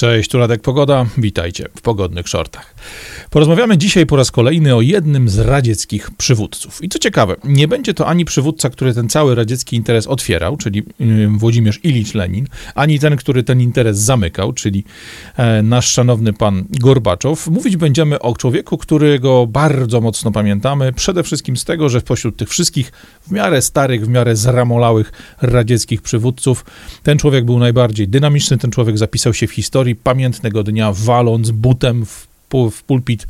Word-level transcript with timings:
Cześć, 0.00 0.30
tu 0.30 0.38
Radek 0.38 0.62
Pogoda, 0.62 1.06
witajcie 1.18 1.68
w 1.76 1.80
Pogodnych 1.80 2.28
Shortach. 2.28 2.74
Porozmawiamy 3.30 3.78
dzisiaj 3.78 4.06
po 4.06 4.16
raz 4.16 4.30
kolejny 4.30 4.76
o 4.76 4.80
jednym 4.80 5.28
z 5.28 5.38
radzieckich 5.38 6.10
przywódców. 6.10 6.84
I 6.84 6.88
co 6.88 6.98
ciekawe, 6.98 7.36
nie 7.44 7.68
będzie 7.68 7.94
to 7.94 8.06
ani 8.06 8.24
przywódca, 8.24 8.70
który 8.70 8.94
ten 8.94 9.08
cały 9.08 9.34
radziecki 9.34 9.76
interes 9.76 10.06
otwierał, 10.06 10.56
czyli 10.56 10.82
Włodzimierz 11.38 11.80
Ilicz 11.84 12.14
Lenin, 12.14 12.46
ani 12.74 12.98
ten, 12.98 13.16
który 13.16 13.42
ten 13.42 13.60
interes 13.60 13.98
zamykał, 13.98 14.52
czyli 14.52 14.84
e, 15.36 15.62
nasz 15.62 15.92
szanowny 15.92 16.32
pan 16.32 16.64
Gorbaczow. 16.70 17.46
Mówić 17.46 17.76
będziemy 17.76 18.18
o 18.18 18.36
człowieku, 18.36 18.78
którego 18.78 19.46
bardzo 19.46 20.00
mocno 20.00 20.32
pamiętamy, 20.32 20.92
przede 20.92 21.22
wszystkim 21.22 21.56
z 21.56 21.64
tego, 21.64 21.88
że 21.88 22.00
spośród 22.00 22.36
tych 22.36 22.48
wszystkich 22.48 22.92
w 23.26 23.30
miarę 23.30 23.62
starych, 23.62 24.04
w 24.04 24.08
miarę 24.08 24.36
zramolałych 24.36 25.12
radzieckich 25.42 26.02
przywódców, 26.02 26.64
ten 27.02 27.18
człowiek 27.18 27.44
był 27.44 27.58
najbardziej 27.58 28.08
dynamiczny, 28.08 28.58
ten 28.58 28.70
człowiek 28.70 28.98
zapisał 28.98 29.34
się 29.34 29.46
w 29.46 29.52
historii, 29.52 29.89
pamiętnego 29.94 30.62
dnia, 30.62 30.92
waląc 30.92 31.50
butem 31.50 32.06
w 32.06 32.29
w 32.70 32.82
pulpit 32.82 33.26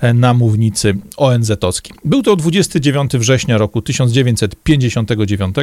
e, 0.00 0.14
na 0.14 0.34
mównicy 0.34 0.96
ONZ-owskiej. 1.16 1.96
Był 2.04 2.22
to 2.22 2.36
29 2.36 3.12
września 3.12 3.58
roku 3.58 3.82
1959. 3.82 5.56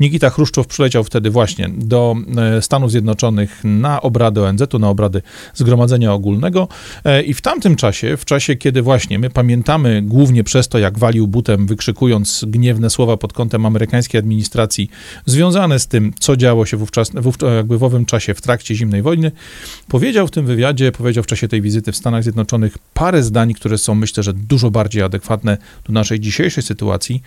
Nikita 0.00 0.30
Chruszczow 0.30 0.66
przyleciał 0.66 1.04
wtedy 1.04 1.30
właśnie 1.30 1.68
do 1.68 2.16
e, 2.36 2.62
Stanów 2.62 2.90
Zjednoczonych 2.90 3.60
na 3.64 4.02
obrady 4.02 4.42
ONZ-u, 4.42 4.78
na 4.78 4.88
obrady 4.88 5.22
Zgromadzenia 5.54 6.12
Ogólnego 6.12 6.68
e, 7.04 7.22
i 7.22 7.34
w 7.34 7.40
tamtym 7.40 7.76
czasie, 7.76 8.16
w 8.16 8.24
czasie, 8.24 8.56
kiedy 8.56 8.82
właśnie 8.82 9.18
my 9.18 9.30
pamiętamy 9.30 10.02
głównie 10.02 10.44
przez 10.44 10.68
to, 10.68 10.78
jak 10.78 10.98
walił 10.98 11.26
butem, 11.26 11.66
wykrzykując 11.66 12.44
gniewne 12.48 12.90
słowa 12.90 13.16
pod 13.16 13.32
kątem 13.32 13.66
amerykańskiej 13.66 14.18
administracji, 14.18 14.90
związane 15.26 15.78
z 15.78 15.86
tym, 15.86 16.12
co 16.18 16.36
działo 16.36 16.66
się 16.66 16.76
wówczas, 16.76 17.10
jakby 17.56 17.78
w 17.78 17.84
owym 17.84 18.04
czasie 18.06 18.34
w 18.34 18.40
trakcie 18.40 18.74
zimnej 18.74 19.02
wojny, 19.02 19.32
powiedział 19.88 20.26
w 20.26 20.30
tym 20.30 20.46
wywiadzie, 20.46 20.92
powiedział 20.92 21.24
w 21.24 21.26
czasie 21.26 21.48
tej 21.48 21.62
wizyty 21.62 21.92
w 21.92 21.96
Stanach 21.96 22.22
Zjednoczonych, 22.22 22.41
Zjednoczonych 22.42 22.78
parę 22.94 23.22
zdań, 23.22 23.54
które 23.54 23.78
są 23.78 23.94
myślę, 23.94 24.22
że 24.22 24.32
dużo 24.32 24.70
bardziej 24.70 25.02
adekwatne 25.02 25.58
do 25.86 25.92
naszej 25.92 26.20
dzisiejszej 26.20 26.62
sytuacji 26.62 27.22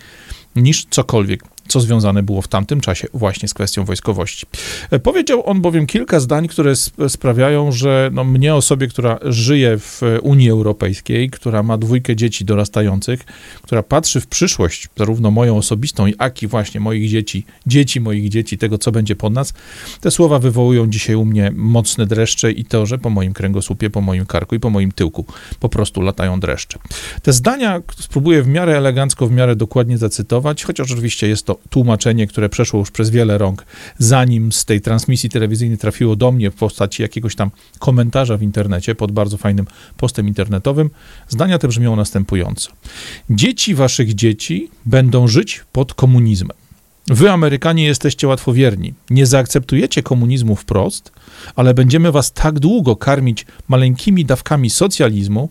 niż 0.56 0.86
cokolwiek, 0.90 1.44
co 1.68 1.80
związane 1.80 2.22
było 2.22 2.42
w 2.42 2.48
tamtym 2.48 2.80
czasie 2.80 3.08
właśnie 3.14 3.48
z 3.48 3.54
kwestią 3.54 3.84
wojskowości. 3.84 4.46
E, 4.90 4.98
powiedział 4.98 5.50
on 5.50 5.60
bowiem 5.60 5.86
kilka 5.86 6.20
zdań, 6.20 6.48
które 6.48 6.72
sprawiają, 7.08 7.72
że 7.72 8.10
no, 8.12 8.24
mnie, 8.24 8.54
osobie, 8.54 8.88
która 8.88 9.18
żyje 9.22 9.78
w 9.78 10.00
Unii 10.22 10.50
Europejskiej, 10.50 11.30
która 11.30 11.62
ma 11.62 11.78
dwójkę 11.78 12.16
dzieci 12.16 12.44
dorastających, 12.44 13.24
która 13.62 13.82
patrzy 13.82 14.20
w 14.20 14.26
przyszłość, 14.26 14.88
zarówno 14.96 15.30
moją 15.30 15.56
osobistą, 15.56 16.06
jak 16.06 16.42
i 16.42 16.46
właśnie 16.46 16.80
moich 16.80 17.10
dzieci, 17.10 17.44
dzieci 17.66 18.00
moich 18.00 18.28
dzieci, 18.28 18.58
tego, 18.58 18.78
co 18.78 18.92
będzie 18.92 19.16
pod 19.16 19.32
nas, 19.32 19.52
te 20.00 20.10
słowa 20.10 20.38
wywołują 20.38 20.90
dzisiaj 20.90 21.16
u 21.16 21.24
mnie 21.24 21.52
mocne 21.54 22.06
dreszcze 22.06 22.52
i 22.52 22.64
to, 22.64 22.86
że 22.86 22.98
po 22.98 23.10
moim 23.10 23.32
kręgosłupie, 23.32 23.90
po 23.90 24.00
moim 24.00 24.26
karku 24.26 24.54
i 24.54 24.60
po 24.60 24.70
moim 24.70 24.92
tyłku 24.92 25.24
po 25.60 25.68
prostu 25.68 26.00
latają 26.00 26.40
dreszcze. 26.40 26.78
Te 27.22 27.32
zdania 27.32 27.82
spróbuję 28.00 28.42
w 28.42 28.48
miarę 28.48 28.76
elegancko, 28.76 29.26
w 29.26 29.32
miarę 29.32 29.56
dokładnie 29.56 29.98
zacytować, 29.98 30.64
chociaż 30.64 30.92
oczywiście 30.92 31.28
jest 31.28 31.46
to 31.46 31.55
tłumaczenie, 31.70 32.26
które 32.26 32.48
przeszło 32.48 32.78
już 32.78 32.90
przez 32.90 33.10
wiele 33.10 33.38
rąk, 33.38 33.66
zanim 33.98 34.52
z 34.52 34.64
tej 34.64 34.80
transmisji 34.80 35.30
telewizyjnej 35.30 35.78
trafiło 35.78 36.16
do 36.16 36.32
mnie 36.32 36.50
w 36.50 36.54
postaci 36.54 37.02
jakiegoś 37.02 37.34
tam 37.34 37.50
komentarza 37.78 38.36
w 38.36 38.42
internecie 38.42 38.94
pod 38.94 39.12
bardzo 39.12 39.36
fajnym 39.36 39.66
postem 39.96 40.28
internetowym. 40.28 40.90
Zdania 41.28 41.58
te 41.58 41.68
brzmią 41.68 41.96
następująco. 41.96 42.70
Dzieci 43.30 43.74
waszych 43.74 44.14
dzieci 44.14 44.70
będą 44.86 45.28
żyć 45.28 45.64
pod 45.72 45.94
komunizmem. 45.94 46.56
Wy, 47.08 47.30
Amerykanie, 47.30 47.84
jesteście 47.84 48.28
łatwowierni. 48.28 48.94
Nie 49.10 49.26
zaakceptujecie 49.26 50.02
komunizmu 50.02 50.56
wprost, 50.56 51.12
ale 51.56 51.74
będziemy 51.74 52.12
was 52.12 52.32
tak 52.32 52.58
długo 52.58 52.96
karmić 52.96 53.46
maleńkimi 53.68 54.24
dawkami 54.24 54.70
socjalizmu, 54.70 55.48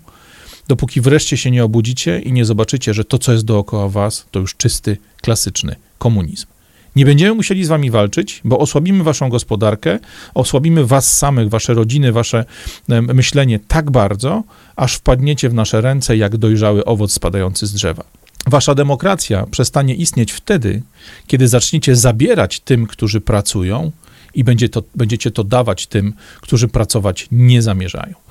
dopóki 0.67 1.01
wreszcie 1.01 1.37
się 1.37 1.51
nie 1.51 1.63
obudzicie 1.63 2.19
i 2.19 2.31
nie 2.31 2.45
zobaczycie, 2.45 2.93
że 2.93 3.05
to, 3.05 3.17
co 3.17 3.31
jest 3.31 3.45
dookoła 3.45 3.89
was, 3.89 4.25
to 4.31 4.39
już 4.39 4.55
czysty, 4.55 4.97
klasyczny 5.21 5.75
komunizm. 5.97 6.47
Nie 6.95 7.05
będziemy 7.05 7.33
musieli 7.33 7.65
z 7.65 7.67
wami 7.67 7.91
walczyć, 7.91 8.41
bo 8.43 8.59
osłabimy 8.59 9.03
waszą 9.03 9.29
gospodarkę, 9.29 9.99
osłabimy 10.33 10.85
was 10.85 11.17
samych, 11.17 11.49
wasze 11.49 11.73
rodziny, 11.73 12.11
wasze 12.11 12.45
myślenie 12.87 13.59
tak 13.59 13.91
bardzo, 13.91 14.43
aż 14.75 14.95
wpadniecie 14.95 15.49
w 15.49 15.53
nasze 15.53 15.81
ręce 15.81 16.17
jak 16.17 16.37
dojrzały 16.37 16.85
owoc 16.85 17.11
spadający 17.11 17.67
z 17.67 17.73
drzewa. 17.73 18.03
Wasza 18.47 18.75
demokracja 18.75 19.45
przestanie 19.51 19.95
istnieć 19.95 20.31
wtedy, 20.31 20.81
kiedy 21.27 21.47
zaczniecie 21.47 21.95
zabierać 21.95 22.59
tym, 22.59 22.87
którzy 22.87 23.21
pracują, 23.21 23.91
i 24.35 24.43
będzie 24.43 24.69
to, 24.69 24.83
będziecie 24.95 25.31
to 25.31 25.43
dawać 25.43 25.87
tym, 25.87 26.13
którzy 26.41 26.67
pracować 26.67 27.27
nie 27.31 27.61
zamierzają. 27.61 28.24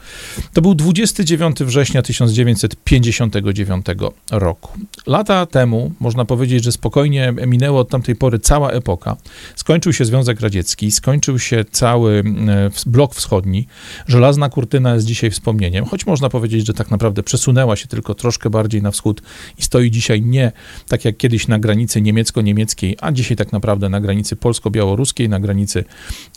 To 0.53 0.63
był 0.63 0.75
29 0.75 1.57
września 1.57 2.03
1959 2.03 3.87
roku. 4.31 4.73
Lata 5.07 5.47
temu, 5.47 5.93
można 6.01 6.25
powiedzieć, 6.25 6.65
że 6.65 6.73
spokojnie 6.73 7.35
minęło 7.47 7.81
od 7.81 7.89
tamtej 7.89 8.17
pory 8.17 8.39
cała 8.39 8.71
epoka. 8.71 9.17
Skończył 9.57 9.93
się 9.93 10.05
Związek 10.05 10.41
Radziecki, 10.41 10.91
skończył 10.91 11.39
się 11.39 11.65
cały 11.71 12.23
e, 12.49 12.71
blok 12.87 13.15
wschodni. 13.15 13.67
Żelazna 14.07 14.49
kurtyna 14.49 14.95
jest 14.95 15.07
dzisiaj 15.07 15.31
wspomnieniem, 15.31 15.85
choć 15.85 16.07
można 16.07 16.29
powiedzieć, 16.29 16.67
że 16.67 16.75
tak 16.75 16.91
naprawdę 16.91 17.23
przesunęła 17.23 17.77
się 17.77 17.89
tylko 17.89 18.15
troszkę 18.15 18.51
bardziej 18.51 18.83
na 18.83 18.91
wschód 18.91 19.23
i 19.59 19.63
stoi 19.63 19.91
dzisiaj 19.91 20.23
nie 20.23 20.53
tak 20.89 21.05
jak 21.05 21.17
kiedyś 21.17 21.49
na 21.49 21.59
granicy 21.59 22.01
niemiecko-niemieckiej, 22.01 22.97
a 23.01 23.13
dzisiaj 23.13 23.37
tak 23.37 23.53
naprawdę 23.53 23.89
na 23.89 24.01
granicy 24.01 24.37
polsko-białoruskiej, 24.37 25.29
na 25.29 25.41
granicy 25.41 25.85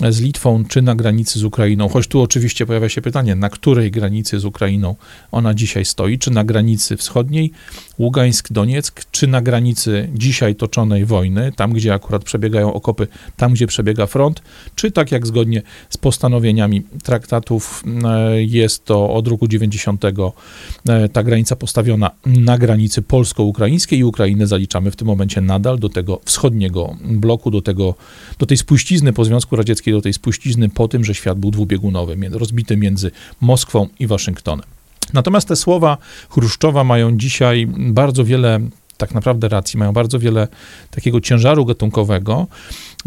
z 0.09 0.21
Litwą 0.21 0.65
czy 0.65 0.81
na 0.81 0.95
granicy 0.95 1.39
z 1.39 1.43
Ukrainą. 1.43 1.89
Choć 1.89 2.07
tu 2.07 2.21
oczywiście 2.21 2.65
pojawia 2.65 2.89
się 2.89 3.01
pytanie, 3.01 3.35
na 3.35 3.49
której 3.59 3.91
granicy 3.91 4.39
z 4.39 4.45
Ukrainą 4.45 4.95
ona 5.31 5.53
dzisiaj 5.53 5.85
stoi, 5.85 6.19
czy 6.19 6.31
na 6.31 6.43
granicy 6.43 6.97
wschodniej, 6.97 7.51
Ługańsk, 7.99 8.53
Donieck, 8.53 9.05
czy 9.11 9.27
na 9.27 9.41
granicy 9.41 10.09
dzisiaj 10.13 10.55
toczonej 10.55 11.05
wojny, 11.05 11.51
tam 11.55 11.73
gdzie 11.73 11.93
akurat 11.93 12.23
przebiegają 12.23 12.73
okopy, 12.73 13.07
tam 13.37 13.53
gdzie 13.53 13.67
przebiega 13.67 14.05
front, 14.05 14.41
czy 14.75 14.91
tak 14.91 15.11
jak 15.11 15.27
zgodnie 15.27 15.61
z 15.89 15.97
postanowieniami 15.97 16.83
traktatów 17.03 17.83
e, 18.03 18.43
jest 18.43 18.85
to 18.85 19.13
od 19.13 19.27
roku 19.27 19.47
90 19.47 20.05
e, 20.05 21.09
ta 21.09 21.23
granica 21.23 21.55
postawiona 21.55 22.11
na 22.25 22.57
granicy 22.57 23.01
polsko-ukraińskiej 23.01 23.99
i 23.99 24.03
Ukrainę 24.03 24.47
zaliczamy 24.47 24.91
w 24.91 24.95
tym 24.95 25.07
momencie 25.07 25.41
nadal 25.41 25.79
do 25.79 25.89
tego 25.89 26.19
wschodniego 26.25 26.95
bloku, 27.01 27.51
do, 27.51 27.61
tego, 27.61 27.95
do 28.39 28.45
tej 28.45 28.57
spuścizny 28.57 29.13
po 29.13 29.25
Związku 29.25 29.55
Radzieckim, 29.55 29.93
do 29.93 30.01
tej 30.01 30.13
spuścizny 30.13 30.69
po 30.69 30.87
tym, 30.87 31.03
że 31.05 31.15
świat 31.15 31.39
był 31.39 31.51
dwubiegunowy, 31.51 32.17
rozbity 32.31 32.77
między 32.77 33.11
Moskwą 33.47 33.87
i 33.99 34.07
Waszyngtonem. 34.07 34.65
Natomiast 35.13 35.47
te 35.47 35.55
słowa 35.55 35.97
Chruszczowa 36.29 36.83
mają 36.83 37.17
dzisiaj 37.17 37.67
bardzo 37.77 38.23
wiele 38.25 38.59
tak 38.97 39.13
naprawdę 39.13 39.47
racji, 39.49 39.79
mają 39.79 39.93
bardzo 39.93 40.19
wiele 40.19 40.47
takiego 40.91 41.21
ciężaru 41.21 41.65
gatunkowego, 41.65 42.47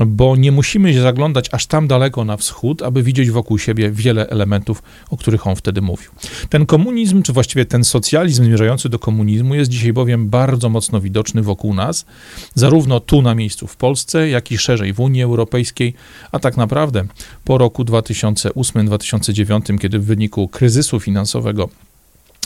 bo 0.06 0.36
nie 0.36 0.52
musimy 0.52 0.94
się 0.94 1.02
zaglądać 1.02 1.48
aż 1.52 1.66
tam 1.66 1.88
daleko 1.88 2.24
na 2.24 2.36
wschód, 2.36 2.82
aby 2.82 3.02
widzieć 3.02 3.30
wokół 3.30 3.58
siebie 3.58 3.90
wiele 3.90 4.28
elementów, 4.28 4.82
o 5.10 5.16
których 5.16 5.46
on 5.46 5.56
wtedy 5.56 5.82
mówił. 5.82 6.10
Ten 6.48 6.66
komunizm, 6.66 7.22
czy 7.22 7.32
właściwie 7.32 7.64
ten 7.64 7.84
socjalizm 7.84 8.44
zmierzający 8.44 8.88
do 8.88 8.98
komunizmu 8.98 9.54
jest 9.54 9.70
dzisiaj 9.70 9.92
bowiem 9.92 10.28
bardzo 10.28 10.68
mocno 10.68 11.00
widoczny 11.00 11.42
wokół 11.42 11.74
nas, 11.74 12.06
zarówno 12.54 13.00
tu 13.00 13.22
na 13.22 13.34
miejscu 13.34 13.66
w 13.66 13.76
Polsce, 13.76 14.28
jak 14.28 14.52
i 14.52 14.58
szerzej 14.58 14.92
w 14.92 15.00
Unii 15.00 15.22
Europejskiej, 15.22 15.94
a 16.32 16.38
tak 16.38 16.56
naprawdę 16.56 17.04
po 17.44 17.58
roku 17.58 17.84
2008-2009, 17.84 19.78
kiedy 19.78 19.98
w 19.98 20.04
wyniku 20.04 20.48
kryzysu 20.48 21.00
finansowego 21.00 21.68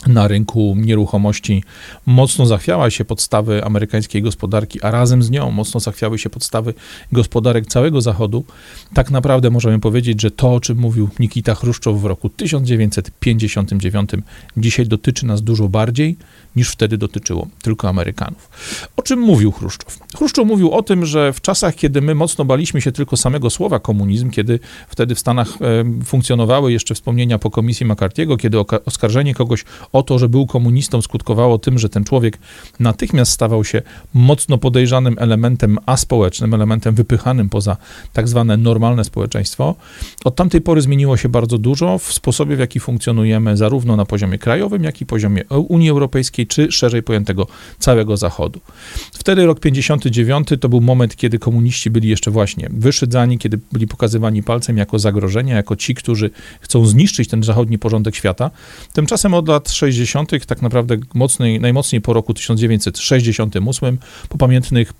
na 0.07 0.27
rynku 0.27 0.75
nieruchomości 0.77 1.63
mocno 2.05 2.45
zachwiała 2.45 2.89
się 2.89 3.05
podstawy 3.05 3.63
amerykańskiej 3.63 4.21
gospodarki, 4.21 4.81
a 4.81 4.91
razem 4.91 5.23
z 5.23 5.29
nią 5.29 5.51
mocno 5.51 5.79
zachwiały 5.79 6.19
się 6.19 6.29
podstawy 6.29 6.73
gospodarek 7.11 7.67
całego 7.67 8.01
Zachodu, 8.01 8.43
tak 8.93 9.11
naprawdę 9.11 9.49
możemy 9.49 9.79
powiedzieć, 9.79 10.21
że 10.21 10.31
to, 10.31 10.53
o 10.53 10.59
czym 10.59 10.77
mówił 10.77 11.09
Nikita 11.19 11.55
Chruszczow 11.55 12.01
w 12.01 12.05
roku 12.05 12.29
1959, 12.29 14.09
dzisiaj 14.57 14.87
dotyczy 14.87 15.25
nas 15.25 15.41
dużo 15.41 15.69
bardziej 15.69 16.17
niż 16.55 16.69
wtedy 16.69 16.97
dotyczyło 16.97 17.47
tylko 17.61 17.89
Amerykanów. 17.89 18.49
O 18.97 19.01
czym 19.01 19.19
mówił 19.19 19.51
Chruszczow? 19.51 19.99
Chruszczow 20.17 20.47
mówił 20.47 20.71
o 20.71 20.83
tym, 20.83 21.05
że 21.05 21.33
w 21.33 21.41
czasach, 21.41 21.75
kiedy 21.75 22.01
my 22.01 22.15
mocno 22.15 22.45
baliśmy 22.45 22.81
się 22.81 22.91
tylko 22.91 23.17
samego 23.17 23.49
słowa 23.49 23.79
komunizm, 23.79 24.29
kiedy 24.29 24.59
wtedy 24.87 25.15
w 25.15 25.19
Stanach 25.19 25.47
e, 25.61 26.03
funkcjonowały 26.05 26.71
jeszcze 26.71 26.95
wspomnienia 26.95 27.39
po 27.39 27.51
komisji 27.51 27.85
McCarthy'ego, 27.85 28.37
kiedy 28.37 28.57
oskarżenie 28.85 29.33
kogoś 29.33 29.63
o 29.95 30.03
to, 30.03 30.19
że 30.19 30.29
był 30.29 30.45
komunistą, 30.45 31.01
skutkowało 31.01 31.57
tym, 31.59 31.79
że 31.79 31.89
ten 31.89 32.03
człowiek 32.03 32.37
natychmiast 32.79 33.31
stawał 33.31 33.63
się 33.63 33.81
mocno 34.13 34.57
podejrzanym 34.57 35.15
elementem 35.19 35.77
aspołecznym, 35.85 36.53
elementem 36.53 36.95
wypychanym 36.95 37.49
poza 37.49 37.77
tak 38.13 38.27
zwane 38.27 38.57
normalne 38.57 39.03
społeczeństwo. 39.03 39.75
Od 40.25 40.35
tamtej 40.35 40.61
pory 40.61 40.81
zmieniło 40.81 41.17
się 41.17 41.29
bardzo 41.29 41.57
dużo 41.57 41.97
w 41.97 42.13
sposobie, 42.13 42.55
w 42.55 42.59
jaki 42.59 42.79
funkcjonujemy 42.79 43.57
zarówno 43.57 43.95
na 43.95 44.05
poziomie 44.05 44.37
krajowym, 44.37 44.83
jak 44.83 45.01
i 45.01 45.05
poziomie 45.05 45.43
Unii 45.67 45.89
Europejskiej, 45.89 46.47
czy 46.47 46.71
szerzej 46.71 47.03
pojętego 47.03 47.47
całego 47.79 48.17
Zachodu. 48.17 48.59
Wtedy 49.13 49.45
rok 49.45 49.59
59 49.59 50.47
to 50.59 50.69
był 50.69 50.81
moment, 50.81 51.15
kiedy 51.15 51.39
komuniści 51.39 51.89
byli 51.89 52.09
jeszcze 52.09 52.31
właśnie 52.31 52.69
wyszydzani, 52.71 53.37
kiedy 53.37 53.59
byli 53.71 53.87
pokazywani 53.87 54.43
palcem 54.43 54.77
jako 54.77 54.99
zagrożenie, 54.99 55.53
jako 55.53 55.75
ci, 55.75 55.95
którzy 55.95 56.29
chcą 56.61 56.85
zniszczyć 56.85 57.29
ten 57.29 57.43
zachodni 57.43 57.79
porządek 57.79 58.15
świata. 58.15 58.51
Tymczasem 58.93 59.33
od 59.33 59.47
lat 59.47 59.69
60., 59.75 60.45
tak 60.45 60.61
naprawdę 60.61 60.97
mocnej, 61.13 61.59
najmocniej 61.59 62.01
po 62.01 62.13
roku 62.13 62.33
1968, 62.33 63.97
po 64.29 64.37
pamiętnych 64.37 64.93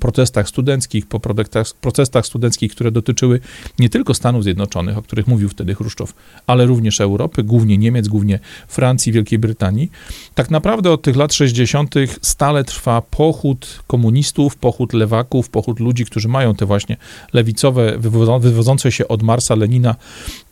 protestach 0.00 0.48
studenckich, 0.48 1.06
po 1.06 1.20
protestach, 1.20 1.66
protestach 1.80 2.26
studenckich, 2.26 2.72
które 2.72 2.90
dotyczyły 2.90 3.40
nie 3.78 3.88
tylko 3.88 4.14
Stanów 4.14 4.44
Zjednoczonych, 4.44 4.98
o 4.98 5.02
których 5.02 5.26
mówił 5.26 5.48
wtedy 5.48 5.74
Chruszczow, 5.74 6.12
ale 6.46 6.66
również 6.66 7.00
Europy, 7.00 7.42
głównie 7.42 7.78
Niemiec, 7.78 8.08
głównie 8.08 8.38
Francji, 8.68 9.12
Wielkiej 9.12 9.38
Brytanii. 9.38 9.90
Tak 10.34 10.50
naprawdę 10.50 10.90
od 10.90 11.02
tych 11.02 11.16
lat 11.16 11.34
60. 11.34 11.94
stale 12.22 12.64
trwa 12.64 13.02
pochód 13.02 13.82
komunistów, 13.86 14.56
pochód 14.56 14.92
lewaków, 14.92 15.48
pochód 15.48 15.80
ludzi, 15.80 16.04
którzy 16.04 16.28
mają 16.28 16.54
te 16.54 16.66
właśnie 16.66 16.96
lewicowe, 17.32 17.98
wywodzące 17.98 18.92
się 18.92 19.08
od 19.08 19.22
Marsa 19.22 19.54
Lenina 19.54 19.96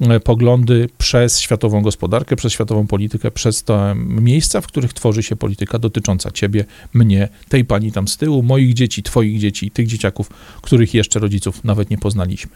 e, 0.00 0.20
poglądy 0.20 0.88
przez 0.98 1.40
światową 1.40 1.82
gospodarkę, 1.82 2.36
przez 2.36 2.52
światową 2.52 2.86
politykę, 2.86 3.30
przez 3.30 3.62
miejsca, 3.96 4.60
w 4.60 4.66
których 4.66 4.92
tworzy 4.92 5.22
się 5.22 5.36
polityka 5.36 5.78
dotycząca 5.78 6.30
ciebie, 6.30 6.64
mnie, 6.94 7.28
tej 7.48 7.64
pani 7.64 7.92
tam 7.92 8.08
z 8.08 8.16
tyłu, 8.16 8.42
moich 8.42 8.74
dzieci, 8.74 9.02
twoich 9.02 9.40
dzieci, 9.40 9.70
tych 9.70 9.86
dzieciaków, 9.86 10.30
których 10.62 10.94
jeszcze 10.94 11.18
rodziców 11.18 11.64
nawet 11.64 11.90
nie 11.90 11.98
poznaliśmy. 11.98 12.52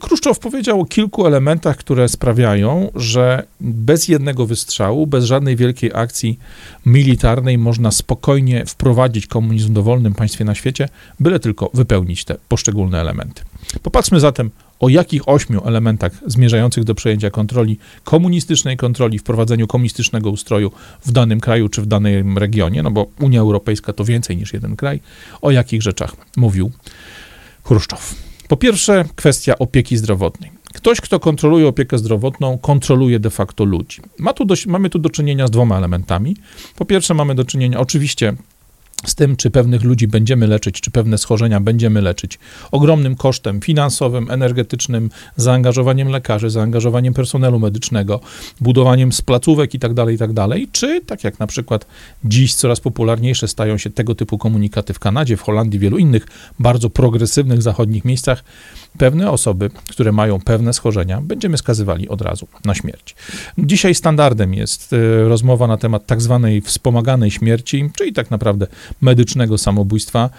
Kruszczow 0.00 0.38
powiedział 0.38 0.80
o 0.80 0.84
kilku 0.84 1.26
elementach, 1.26 1.76
które 1.76 2.08
sprawiają, 2.08 2.90
że 2.94 3.46
bez 3.60 4.08
jednego 4.08 4.46
wystrzału, 4.46 5.06
bez 5.06 5.24
żadnej 5.24 5.56
wielkiej 5.56 5.90
akcji 5.94 6.38
militarnej 6.86 7.58
można 7.58 7.90
spokojnie 7.90 8.64
wprowadzić 8.66 9.26
komunizm 9.26 9.68
w 9.68 9.72
dowolnym 9.72 10.14
państwie 10.14 10.44
na 10.44 10.54
świecie, 10.54 10.88
byle 11.20 11.40
tylko 11.40 11.70
wypełnić 11.74 12.24
te 12.24 12.36
poszczególne 12.48 13.00
elementy. 13.00 13.42
Popatrzmy 13.82 14.20
zatem, 14.20 14.50
o 14.80 14.88
jakich 14.88 15.28
ośmiu 15.28 15.62
elementach 15.64 16.12
zmierzających 16.26 16.84
do 16.84 16.94
przejęcia 16.94 17.30
kontroli, 17.30 17.78
komunistycznej 18.04 18.76
kontroli, 18.76 19.18
wprowadzeniu 19.18 19.66
komunistycznego 19.66 20.30
ustroju 20.30 20.72
w 21.04 21.12
danym 21.12 21.40
kraju 21.40 21.68
czy 21.68 21.82
w 21.82 21.86
danym 21.86 22.38
regionie, 22.38 22.82
no 22.82 22.90
bo 22.90 23.06
Unia 23.20 23.40
Europejska 23.40 23.92
to 23.92 24.04
więcej 24.04 24.36
niż 24.36 24.52
jeden 24.52 24.76
kraj, 24.76 25.00
o 25.42 25.50
jakich 25.50 25.82
rzeczach 25.82 26.16
mówił 26.36 26.70
Chruszczow. 27.64 28.14
Po 28.48 28.56
pierwsze, 28.56 29.04
kwestia 29.16 29.58
opieki 29.58 29.96
zdrowotnej. 29.96 30.50
Ktoś, 30.74 31.00
kto 31.00 31.20
kontroluje 31.20 31.68
opiekę 31.68 31.98
zdrowotną, 31.98 32.58
kontroluje 32.58 33.20
de 33.20 33.30
facto 33.30 33.64
ludzi. 33.64 34.00
Ma 34.18 34.32
tu 34.32 34.46
mamy 34.66 34.90
tu 34.90 34.98
do 34.98 35.10
czynienia 35.10 35.46
z 35.46 35.50
dwoma 35.50 35.78
elementami. 35.78 36.36
Po 36.76 36.84
pierwsze, 36.84 37.14
mamy 37.14 37.34
do 37.34 37.44
czynienia 37.44 37.80
oczywiście 37.80 38.34
z 39.04 39.14
tym, 39.14 39.36
czy 39.36 39.50
pewnych 39.50 39.84
ludzi 39.84 40.08
będziemy 40.08 40.46
leczyć, 40.46 40.80
czy 40.80 40.90
pewne 40.90 41.18
schorzenia 41.18 41.60
będziemy 41.60 42.02
leczyć, 42.02 42.38
ogromnym 42.70 43.16
kosztem 43.16 43.60
finansowym, 43.60 44.30
energetycznym, 44.30 45.10
zaangażowaniem 45.36 46.08
lekarzy, 46.08 46.50
zaangażowaniem 46.50 47.14
personelu 47.14 47.58
medycznego, 47.58 48.20
budowaniem 48.60 49.12
z 49.12 49.22
placówek 49.22 49.74
itd., 49.74 49.94
tak 49.94 50.10
itd., 50.10 50.34
tak 50.34 50.58
czy 50.72 51.00
tak 51.00 51.24
jak 51.24 51.38
na 51.38 51.46
przykład 51.46 51.86
dziś 52.24 52.54
coraz 52.54 52.80
popularniejsze 52.80 53.48
stają 53.48 53.78
się 53.78 53.90
tego 53.90 54.14
typu 54.14 54.38
komunikaty 54.38 54.94
w 54.94 54.98
Kanadzie, 54.98 55.36
w 55.36 55.42
Holandii, 55.42 55.80
wielu 55.80 55.98
innych 55.98 56.26
bardzo 56.58 56.90
progresywnych 56.90 57.62
zachodnich 57.62 58.04
miejscach, 58.04 58.44
pewne 58.98 59.30
osoby, 59.30 59.70
które 59.88 60.12
mają 60.12 60.40
pewne 60.40 60.72
schorzenia, 60.72 61.20
będziemy 61.20 61.58
skazywali 61.58 62.08
od 62.08 62.22
razu 62.22 62.46
na 62.64 62.74
śmierć. 62.74 63.16
Dzisiaj 63.58 63.94
standardem 63.94 64.54
jest 64.54 64.92
y, 64.92 65.28
rozmowa 65.28 65.66
na 65.66 65.76
temat 65.76 66.06
tak 66.06 66.22
zwanej 66.22 66.60
wspomaganej 66.60 67.30
śmierci, 67.30 67.90
czyli 67.96 68.12
tak 68.12 68.30
naprawdę 68.30 68.66
medycznego 69.00 69.58
samobójstwa 69.58 70.30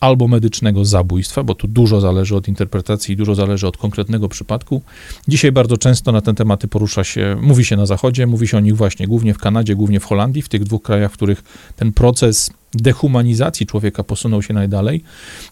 albo 0.00 0.28
medycznego 0.28 0.84
zabójstwa, 0.84 1.42
bo 1.42 1.54
tu 1.54 1.68
dużo 1.68 2.00
zależy 2.00 2.36
od 2.36 2.48
interpretacji, 2.48 3.16
dużo 3.16 3.34
zależy 3.34 3.66
od 3.66 3.76
konkretnego 3.76 4.28
przypadku. 4.28 4.82
Dzisiaj 5.28 5.52
bardzo 5.52 5.76
często 5.76 6.12
na 6.12 6.20
te 6.20 6.34
tematy 6.34 6.68
porusza 6.68 7.04
się, 7.04 7.36
mówi 7.40 7.64
się 7.64 7.76
na 7.76 7.86
Zachodzie, 7.86 8.26
mówi 8.26 8.48
się 8.48 8.56
o 8.56 8.60
nich 8.60 8.76
właśnie 8.76 9.06
głównie 9.06 9.34
w 9.34 9.38
Kanadzie, 9.38 9.74
głównie 9.74 10.00
w 10.00 10.04
Holandii, 10.04 10.42
w 10.42 10.48
tych 10.48 10.64
dwóch 10.64 10.82
krajach, 10.82 11.12
w 11.12 11.14
których 11.14 11.42
ten 11.76 11.92
proces 11.92 12.50
dehumanizacji 12.74 13.66
człowieka 13.66 14.04
posunął 14.04 14.42
się 14.42 14.54
najdalej. 14.54 15.02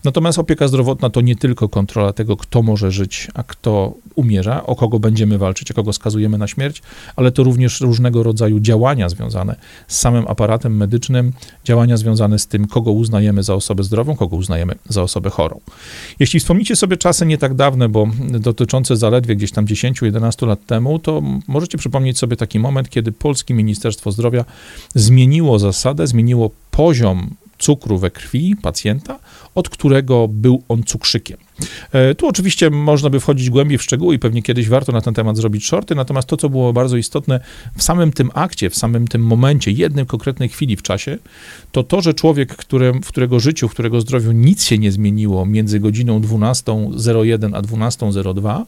Natomiast 0.04 0.38
opieka 0.38 0.68
zdrowotna 0.68 1.10
to 1.10 1.20
nie 1.20 1.36
tylko 1.36 1.68
kontrola 1.68 2.12
tego, 2.12 2.36
kto 2.36 2.62
może 2.62 2.90
żyć, 2.90 3.28
a 3.34 3.42
kto 3.42 3.94
umierza, 4.14 4.66
o 4.66 4.76
kogo 4.76 4.98
będziemy 4.98 5.38
walczyć, 5.38 5.70
a 5.70 5.74
kogo 5.74 5.92
skazujemy 5.92 6.38
na 6.38 6.46
śmierć, 6.46 6.82
ale 7.16 7.32
to 7.32 7.42
również 7.42 7.80
różnego 7.80 8.22
rodzaju 8.22 8.60
działania 8.60 9.08
związane 9.08 9.56
z 9.88 9.98
samym 9.98 10.24
aparatem 10.28 10.76
medycznym, 10.76 11.32
działania 11.64 11.96
związane 11.96 12.38
z 12.38 12.46
tym, 12.46 12.66
kogo 12.66 12.92
uznajemy 12.92 13.42
za 13.42 13.54
osobę 13.54 13.82
zdrową, 13.82 14.16
kogo 14.16 14.36
uznajemy 14.36 14.74
za 14.88 15.02
osobę 15.02 15.30
chorą. 15.30 15.60
Jeśli 16.20 16.40
wspomnicie 16.40 16.76
sobie 16.76 16.96
czasy 16.96 17.26
nie 17.26 17.38
tak 17.38 17.54
dawne, 17.54 17.88
bo 17.88 18.06
dotyczące 18.40 18.96
zaledwie 18.96 19.36
gdzieś 19.36 19.52
tam 19.52 19.66
10-11 19.66 20.46
lat 20.46 20.66
temu, 20.66 20.98
to 20.98 21.22
możecie 21.48 21.78
przypomnieć 21.78 22.18
sobie 22.18 22.36
taki 22.36 22.58
moment, 22.58 22.90
kiedy 22.90 23.12
polskie 23.12 23.54
Ministerstwo 23.54 24.12
Zdrowia 24.12 24.44
zmieniło 24.94 25.58
zasadę, 25.58 26.06
zmieniło 26.06 26.50
poziom 26.72 27.36
cukru 27.58 27.98
we 27.98 28.10
krwi 28.10 28.56
pacjenta, 28.62 29.18
od 29.54 29.68
którego 29.68 30.28
był 30.28 30.62
on 30.68 30.82
cukrzykiem. 30.82 31.38
E, 31.92 32.14
tu 32.14 32.28
oczywiście 32.28 32.70
można 32.70 33.10
by 33.10 33.20
wchodzić 33.20 33.50
głębiej 33.50 33.78
w 33.78 33.82
szczegóły 33.82 34.14
i 34.14 34.18
pewnie 34.18 34.42
kiedyś 34.42 34.68
warto 34.68 34.92
na 34.92 35.00
ten 35.00 35.14
temat 35.14 35.36
zrobić 35.36 35.66
shorty, 35.66 35.94
natomiast 35.94 36.28
to, 36.28 36.36
co 36.36 36.48
było 36.48 36.72
bardzo 36.72 36.96
istotne 36.96 37.40
w 37.76 37.82
samym 37.82 38.12
tym 38.12 38.30
akcie, 38.34 38.70
w 38.70 38.76
samym 38.76 39.08
tym 39.08 39.22
momencie, 39.26 39.70
jednej 39.70 40.06
konkretnej 40.06 40.48
chwili 40.48 40.76
w 40.76 40.82
czasie, 40.82 41.18
to 41.72 41.82
to, 41.82 42.00
że 42.00 42.14
człowiek, 42.14 42.56
który, 42.56 42.92
w 42.92 43.08
którego 43.08 43.40
życiu, 43.40 43.68
w 43.68 43.72
którego 43.72 44.00
zdrowiu 44.00 44.32
nic 44.32 44.64
się 44.64 44.78
nie 44.78 44.92
zmieniło 44.92 45.46
między 45.46 45.80
godziną 45.80 46.20
12.01 46.20 47.56
a 47.56 47.62
12.02, 47.62 48.64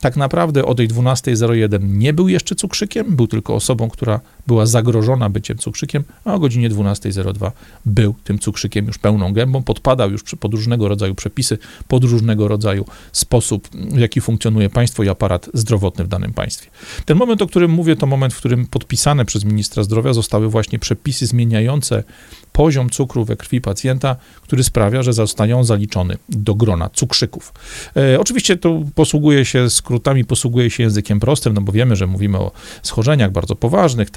tak 0.00 0.16
naprawdę 0.16 0.64
o 0.64 0.74
tej 0.74 0.88
12.01 0.88 1.78
nie 1.82 2.12
był 2.12 2.28
jeszcze 2.28 2.54
cukrzykiem, 2.54 3.16
był 3.16 3.26
tylko 3.26 3.54
osobą, 3.54 3.88
która 3.88 4.20
była 4.48 4.66
zagrożona 4.66 5.30
byciem 5.30 5.58
cukrzykiem, 5.58 6.04
a 6.24 6.34
o 6.34 6.38
godzinie 6.38 6.70
12.02 6.70 7.50
był 7.86 8.14
tym 8.24 8.38
cukrzykiem 8.38 8.86
już 8.86 8.98
pełną 8.98 9.32
gębą, 9.32 9.62
podpadał 9.62 10.10
już 10.10 10.22
pod 10.22 10.54
różnego 10.54 10.88
rodzaju 10.88 11.14
przepisy, 11.14 11.58
pod 11.88 12.04
różnego 12.04 12.48
rodzaju 12.48 12.84
sposób, 13.12 13.68
w 13.68 13.98
jaki 13.98 14.20
funkcjonuje 14.20 14.70
państwo 14.70 15.02
i 15.02 15.08
aparat 15.08 15.50
zdrowotny 15.54 16.04
w 16.04 16.08
danym 16.08 16.32
państwie. 16.32 16.70
Ten 17.04 17.18
moment, 17.18 17.42
o 17.42 17.46
którym 17.46 17.70
mówię, 17.70 17.96
to 17.96 18.06
moment, 18.06 18.34
w 18.34 18.38
którym 18.38 18.66
podpisane 18.66 19.24
przez 19.24 19.44
ministra 19.44 19.82
zdrowia 19.82 20.12
zostały 20.12 20.48
właśnie 20.48 20.78
przepisy 20.78 21.26
zmieniające 21.26 22.04
poziom 22.52 22.90
cukru 22.90 23.24
we 23.24 23.36
krwi 23.36 23.60
pacjenta, 23.60 24.16
który 24.42 24.64
sprawia, 24.64 25.02
że 25.02 25.12
zostanie 25.12 25.56
on 25.56 25.64
zaliczony 25.64 26.16
do 26.28 26.54
grona 26.54 26.90
cukrzyków. 26.90 27.52
E, 27.96 28.20
oczywiście 28.20 28.56
to 28.56 28.82
posługuje 28.94 29.44
się 29.44 29.70
skrótami, 29.70 30.24
posługuje 30.24 30.70
się 30.70 30.82
językiem 30.82 31.20
prostym, 31.20 31.54
no 31.54 31.60
bo 31.60 31.72
wiemy, 31.72 31.96
że 31.96 32.06
mówimy 32.06 32.38
o 32.38 32.52
schorzeniach 32.82 33.32
bardzo 33.32 33.56
poważnych, 33.56 34.10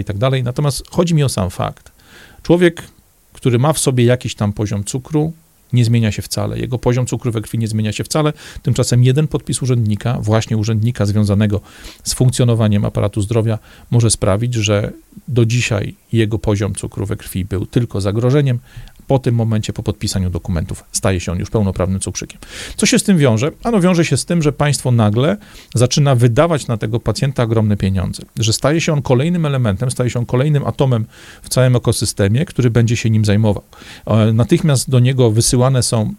i 0.00 0.04
tak 0.04 0.18
dalej, 0.18 0.42
natomiast 0.42 0.90
chodzi 0.90 1.14
mi 1.14 1.24
o 1.24 1.28
sam 1.28 1.50
fakt. 1.50 1.92
Człowiek, 2.42 2.82
który 3.32 3.58
ma 3.58 3.72
w 3.72 3.78
sobie 3.78 4.04
jakiś 4.04 4.34
tam 4.34 4.52
poziom 4.52 4.84
cukru, 4.84 5.32
nie 5.72 5.84
zmienia 5.84 6.12
się 6.12 6.22
wcale. 6.22 6.58
Jego 6.58 6.78
poziom 6.78 7.06
cukru 7.06 7.32
we 7.32 7.40
krwi 7.40 7.58
nie 7.58 7.68
zmienia 7.68 7.92
się 7.92 8.04
wcale. 8.04 8.32
Tymczasem 8.62 9.04
jeden 9.04 9.28
podpis 9.28 9.62
urzędnika, 9.62 10.18
właśnie 10.20 10.56
urzędnika 10.56 11.06
związanego 11.06 11.60
z 12.04 12.14
funkcjonowaniem 12.14 12.84
aparatu 12.84 13.20
zdrowia, 13.20 13.58
może 13.90 14.10
sprawić, 14.10 14.54
że 14.54 14.92
do 15.28 15.46
dzisiaj 15.46 15.94
jego 16.12 16.38
poziom 16.38 16.74
cukru 16.74 17.06
we 17.06 17.16
krwi 17.16 17.44
był 17.44 17.66
tylko 17.66 18.00
zagrożeniem, 18.00 18.58
po 19.08 19.18
tym 19.18 19.34
momencie, 19.34 19.72
po 19.72 19.82
podpisaniu 19.82 20.30
dokumentów, 20.30 20.84
staje 20.92 21.20
się 21.20 21.32
on 21.32 21.38
już 21.38 21.50
pełnoprawnym 21.50 22.00
cukrzykiem. 22.00 22.40
Co 22.76 22.86
się 22.86 22.98
z 22.98 23.02
tym 23.02 23.18
wiąże? 23.18 23.50
Ano 23.62 23.80
wiąże 23.80 24.04
się 24.04 24.16
z 24.16 24.24
tym, 24.24 24.42
że 24.42 24.52
państwo 24.52 24.90
nagle 24.90 25.36
zaczyna 25.74 26.14
wydawać 26.14 26.66
na 26.66 26.76
tego 26.76 27.00
pacjenta 27.00 27.42
ogromne 27.42 27.76
pieniądze, 27.76 28.22
że 28.38 28.52
staje 28.52 28.80
się 28.80 28.92
on 28.92 29.02
kolejnym 29.02 29.46
elementem, 29.46 29.90
staje 29.90 30.10
się 30.10 30.18
on 30.18 30.26
kolejnym 30.26 30.66
atomem 30.66 31.04
w 31.42 31.48
całym 31.48 31.76
ekosystemie, 31.76 32.44
który 32.44 32.70
będzie 32.70 32.96
się 32.96 33.10
nim 33.10 33.24
zajmował. 33.24 33.62
E, 34.06 34.32
natychmiast 34.32 34.90
do 34.90 34.98
niego 34.98 35.30
wysyłane 35.58 35.82
są 35.82 36.14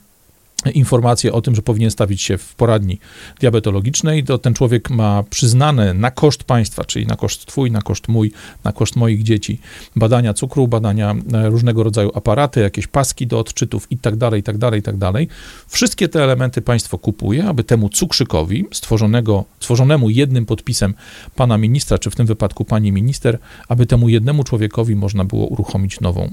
informację 0.74 1.34
o 1.34 1.42
tym, 1.42 1.56
że 1.56 1.62
powinien 1.62 1.92
stawić 1.92 2.22
się 2.22 2.38
w 2.38 2.56
poradni 2.56 3.00
diabetologicznej, 3.40 4.24
to 4.24 4.38
ten 4.38 4.54
człowiek 4.54 4.90
ma 4.90 5.24
przyznane 5.30 5.94
na 5.94 6.12
koszt 6.12 6.44
państwa, 6.44 6.84
czyli 6.84 7.08
na 7.08 7.16
koszt 7.16 7.46
twój, 7.46 7.72
na 7.72 7.82
koszt 7.82 8.08
mój, 8.08 8.32
na 8.64 8.72
koszt 8.72 8.96
moich 8.96 9.24
dzieci, 9.24 9.60
badania 9.96 10.34
cukru, 10.34 10.68
badania 10.68 11.16
e, 11.34 11.50
różnego 11.50 11.84
rodzaju 11.84 12.12
aparaty, 12.16 12.60
jakieś 12.60 12.88
paski 12.88 13.28
do 13.28 13.40
odczytów 13.40 13.88
tak 14.02 14.16
dalej, 14.16 14.40
i 14.40 14.44
tak 14.44 14.58
dalej, 14.58 14.80
i 14.80 14.84
tak 14.84 14.98
dalej. 14.98 15.28
Wszystkie 15.68 16.08
te 16.10 16.24
elementy 16.24 16.62
państwo 16.62 16.98
kupuje, 16.98 17.46
aby 17.46 17.64
temu 17.64 17.90
cukrzykowi, 17.90 18.66
stworzonego, 18.72 19.46
stworzonemu 19.60 20.10
jednym 20.10 20.46
podpisem 20.46 20.94
pana 21.36 21.58
ministra, 21.58 21.98
czy 21.98 22.10
w 22.10 22.16
tym 22.16 22.26
wypadku 22.26 22.66
pani 22.66 22.92
minister, 22.92 23.40
aby 23.68 23.86
temu 23.86 24.10
jednemu 24.10 24.44
człowiekowi 24.44 24.96
można 24.96 25.24
było 25.24 25.46
uruchomić 25.48 26.00
nową, 26.00 26.32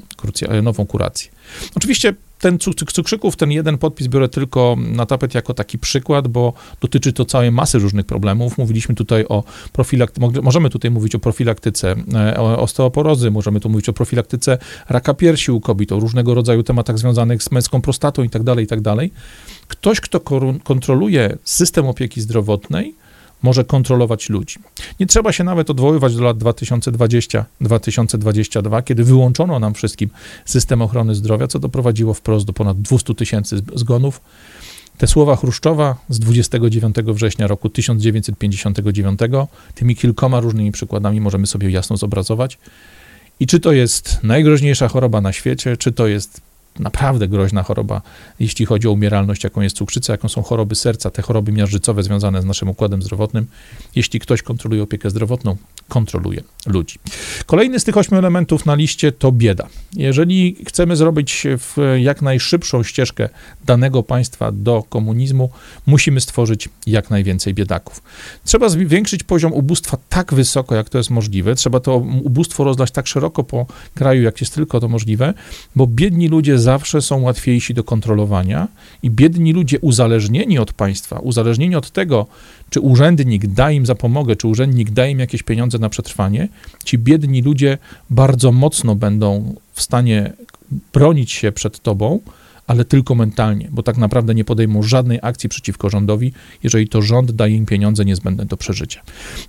nową 0.62 0.86
kurację. 0.86 1.30
Oczywiście 1.74 2.14
ten 2.40 2.58
cukrzyków, 2.92 3.36
ten 3.36 3.52
jeden 3.52 3.78
podpis 3.78 4.08
biorę 4.08 4.28
tylko 4.28 4.76
na 4.78 5.06
tapet 5.06 5.34
jako 5.34 5.54
taki 5.54 5.78
przykład, 5.78 6.28
bo 6.28 6.52
dotyczy 6.80 7.12
to 7.12 7.24
całej 7.24 7.52
masy 7.52 7.78
różnych 7.78 8.06
problemów. 8.06 8.58
Mówiliśmy 8.58 8.94
tutaj 8.94 9.24
o 9.28 9.44
profilaktyce, 9.72 10.40
możemy 10.42 10.70
tutaj 10.70 10.90
mówić 10.90 11.14
o 11.14 11.18
profilaktyce 11.18 11.94
e, 12.14 12.36
osteoporozy, 12.40 13.30
możemy 13.30 13.60
tu 13.60 13.68
mówić 13.68 13.88
o 13.88 13.92
profilaktyce 13.92 14.58
raka 14.88 15.14
piersi 15.14 15.52
u 15.52 15.60
kobiet, 15.60 15.92
o 15.92 16.00
różnego 16.00 16.34
rodzaju 16.34 16.62
tematach 16.62 16.98
związanych 16.98 17.42
z 17.42 17.50
męską 17.50 17.80
prostatą 17.80 18.22
i 18.22 18.30
tak 18.30 18.42
dalej, 18.42 18.64
i 18.64 18.68
tak. 18.68 18.80
Ktoś, 19.68 20.00
kto 20.00 20.20
kontroluje 20.64 21.38
system 21.44 21.86
opieki 21.86 22.20
zdrowotnej, 22.20 22.94
może 23.42 23.64
kontrolować 23.64 24.28
ludzi. 24.28 24.58
Nie 25.00 25.06
trzeba 25.06 25.32
się 25.32 25.44
nawet 25.44 25.70
odwoływać 25.70 26.16
do 26.16 26.24
lat 26.24 26.38
2020-2022, 26.38 28.84
kiedy 28.84 29.04
wyłączono 29.04 29.58
nam 29.58 29.74
wszystkim 29.74 30.10
system 30.44 30.82
ochrony 30.82 31.14
zdrowia, 31.14 31.46
co 31.46 31.58
doprowadziło 31.58 32.14
wprost 32.14 32.46
do 32.46 32.52
ponad 32.52 32.82
200 32.82 33.14
tysięcy 33.14 33.62
zgonów. 33.74 34.20
Te 34.98 35.06
słowa 35.06 35.36
Chruszczowa 35.36 35.96
z 36.08 36.18
29 36.18 36.96
września 36.96 37.46
roku 37.46 37.68
1959, 37.68 39.20
tymi 39.74 39.96
kilkoma 39.96 40.40
różnymi 40.40 40.72
przykładami 40.72 41.20
możemy 41.20 41.46
sobie 41.46 41.70
jasno 41.70 41.96
zobrazować. 41.96 42.58
I 43.40 43.46
czy 43.46 43.60
to 43.60 43.72
jest 43.72 44.18
najgroźniejsza 44.22 44.88
choroba 44.88 45.20
na 45.20 45.32
świecie, 45.32 45.76
czy 45.76 45.92
to 45.92 46.06
jest 46.06 46.40
naprawdę 46.78 47.28
groźna 47.28 47.62
choroba, 47.62 48.02
jeśli 48.40 48.66
chodzi 48.66 48.88
o 48.88 48.92
umieralność, 48.92 49.44
jaką 49.44 49.60
jest 49.60 49.76
cukrzyca, 49.76 50.12
jaką 50.12 50.28
są 50.28 50.42
choroby 50.42 50.74
serca, 50.74 51.10
te 51.10 51.22
choroby 51.22 51.52
miażdżycowe 51.52 52.02
związane 52.02 52.42
z 52.42 52.44
naszym 52.44 52.68
układem 52.68 53.02
zdrowotnym. 53.02 53.46
Jeśli 53.94 54.20
ktoś 54.20 54.42
kontroluje 54.42 54.82
opiekę 54.82 55.10
zdrowotną, 55.10 55.56
kontroluje 55.88 56.42
ludzi. 56.66 56.98
Kolejny 57.46 57.80
z 57.80 57.84
tych 57.84 57.96
ośmiu 57.96 58.18
elementów 58.18 58.66
na 58.66 58.74
liście 58.74 59.12
to 59.12 59.32
bieda. 59.32 59.66
Jeżeli 59.96 60.56
chcemy 60.68 60.96
zrobić 60.96 61.46
jak 61.98 62.22
najszybszą 62.22 62.82
ścieżkę 62.82 63.28
danego 63.64 64.02
państwa 64.02 64.52
do 64.52 64.82
komunizmu, 64.88 65.50
musimy 65.86 66.20
stworzyć 66.20 66.68
jak 66.86 67.10
najwięcej 67.10 67.54
biedaków. 67.54 68.02
Trzeba 68.44 68.68
zwiększyć 68.68 69.22
poziom 69.22 69.52
ubóstwa 69.52 69.98
tak 70.08 70.34
wysoko, 70.34 70.74
jak 70.74 70.88
to 70.88 70.98
jest 70.98 71.10
możliwe. 71.10 71.54
Trzeba 71.54 71.80
to 71.80 71.96
ubóstwo 72.22 72.64
rozlać 72.64 72.90
tak 72.90 73.06
szeroko 73.06 73.44
po 73.44 73.66
kraju, 73.94 74.22
jak 74.22 74.40
jest 74.40 74.54
tylko 74.54 74.80
to 74.80 74.88
możliwe, 74.88 75.34
bo 75.76 75.86
biedni 75.86 76.28
ludzie 76.28 76.58
zawsze 76.66 77.02
są 77.02 77.22
łatwiejsi 77.22 77.74
do 77.74 77.84
kontrolowania 77.84 78.68
i 79.02 79.10
biedni 79.10 79.52
ludzie 79.52 79.78
uzależnieni 79.80 80.58
od 80.58 80.72
państwa, 80.72 81.18
uzależnieni 81.18 81.76
od 81.76 81.90
tego, 81.90 82.26
czy 82.70 82.80
urzędnik 82.80 83.46
da 83.46 83.70
im 83.70 83.86
zapomogę, 83.86 84.36
czy 84.36 84.46
urzędnik 84.48 84.90
da 84.90 85.06
im 85.06 85.18
jakieś 85.18 85.42
pieniądze 85.42 85.78
na 85.78 85.88
przetrwanie, 85.88 86.48
ci 86.84 86.98
biedni 86.98 87.42
ludzie 87.42 87.78
bardzo 88.10 88.52
mocno 88.52 88.94
będą 88.94 89.54
w 89.72 89.82
stanie 89.82 90.32
bronić 90.92 91.32
się 91.32 91.52
przed 91.52 91.80
tobą, 91.80 92.20
ale 92.66 92.84
tylko 92.84 93.14
mentalnie, 93.14 93.68
bo 93.70 93.82
tak 93.82 93.96
naprawdę 93.96 94.34
nie 94.34 94.44
podejmą 94.44 94.82
żadnej 94.82 95.18
akcji 95.22 95.48
przeciwko 95.48 95.90
rządowi, 95.90 96.32
jeżeli 96.62 96.88
to 96.88 97.02
rząd 97.02 97.32
daje 97.32 97.56
im 97.56 97.66
pieniądze 97.66 98.04
niezbędne 98.04 98.46
do 98.46 98.56
przeżycia. 98.56 99.00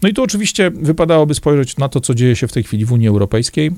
No 0.02 0.10
i 0.10 0.14
tu 0.14 0.24
oczywiście 0.24 0.72
wypadałoby 0.72 1.34
spojrzeć 1.36 1.78
na 1.78 1.90
to, 1.90 2.02
co 2.02 2.16
dzieje 2.16 2.36
się 2.36 2.48
w 2.48 2.54
tej 2.54 2.64
chwili 2.64 2.86
w 2.86 2.92
Unii 2.92 3.08
Europejskiej. 3.08 3.72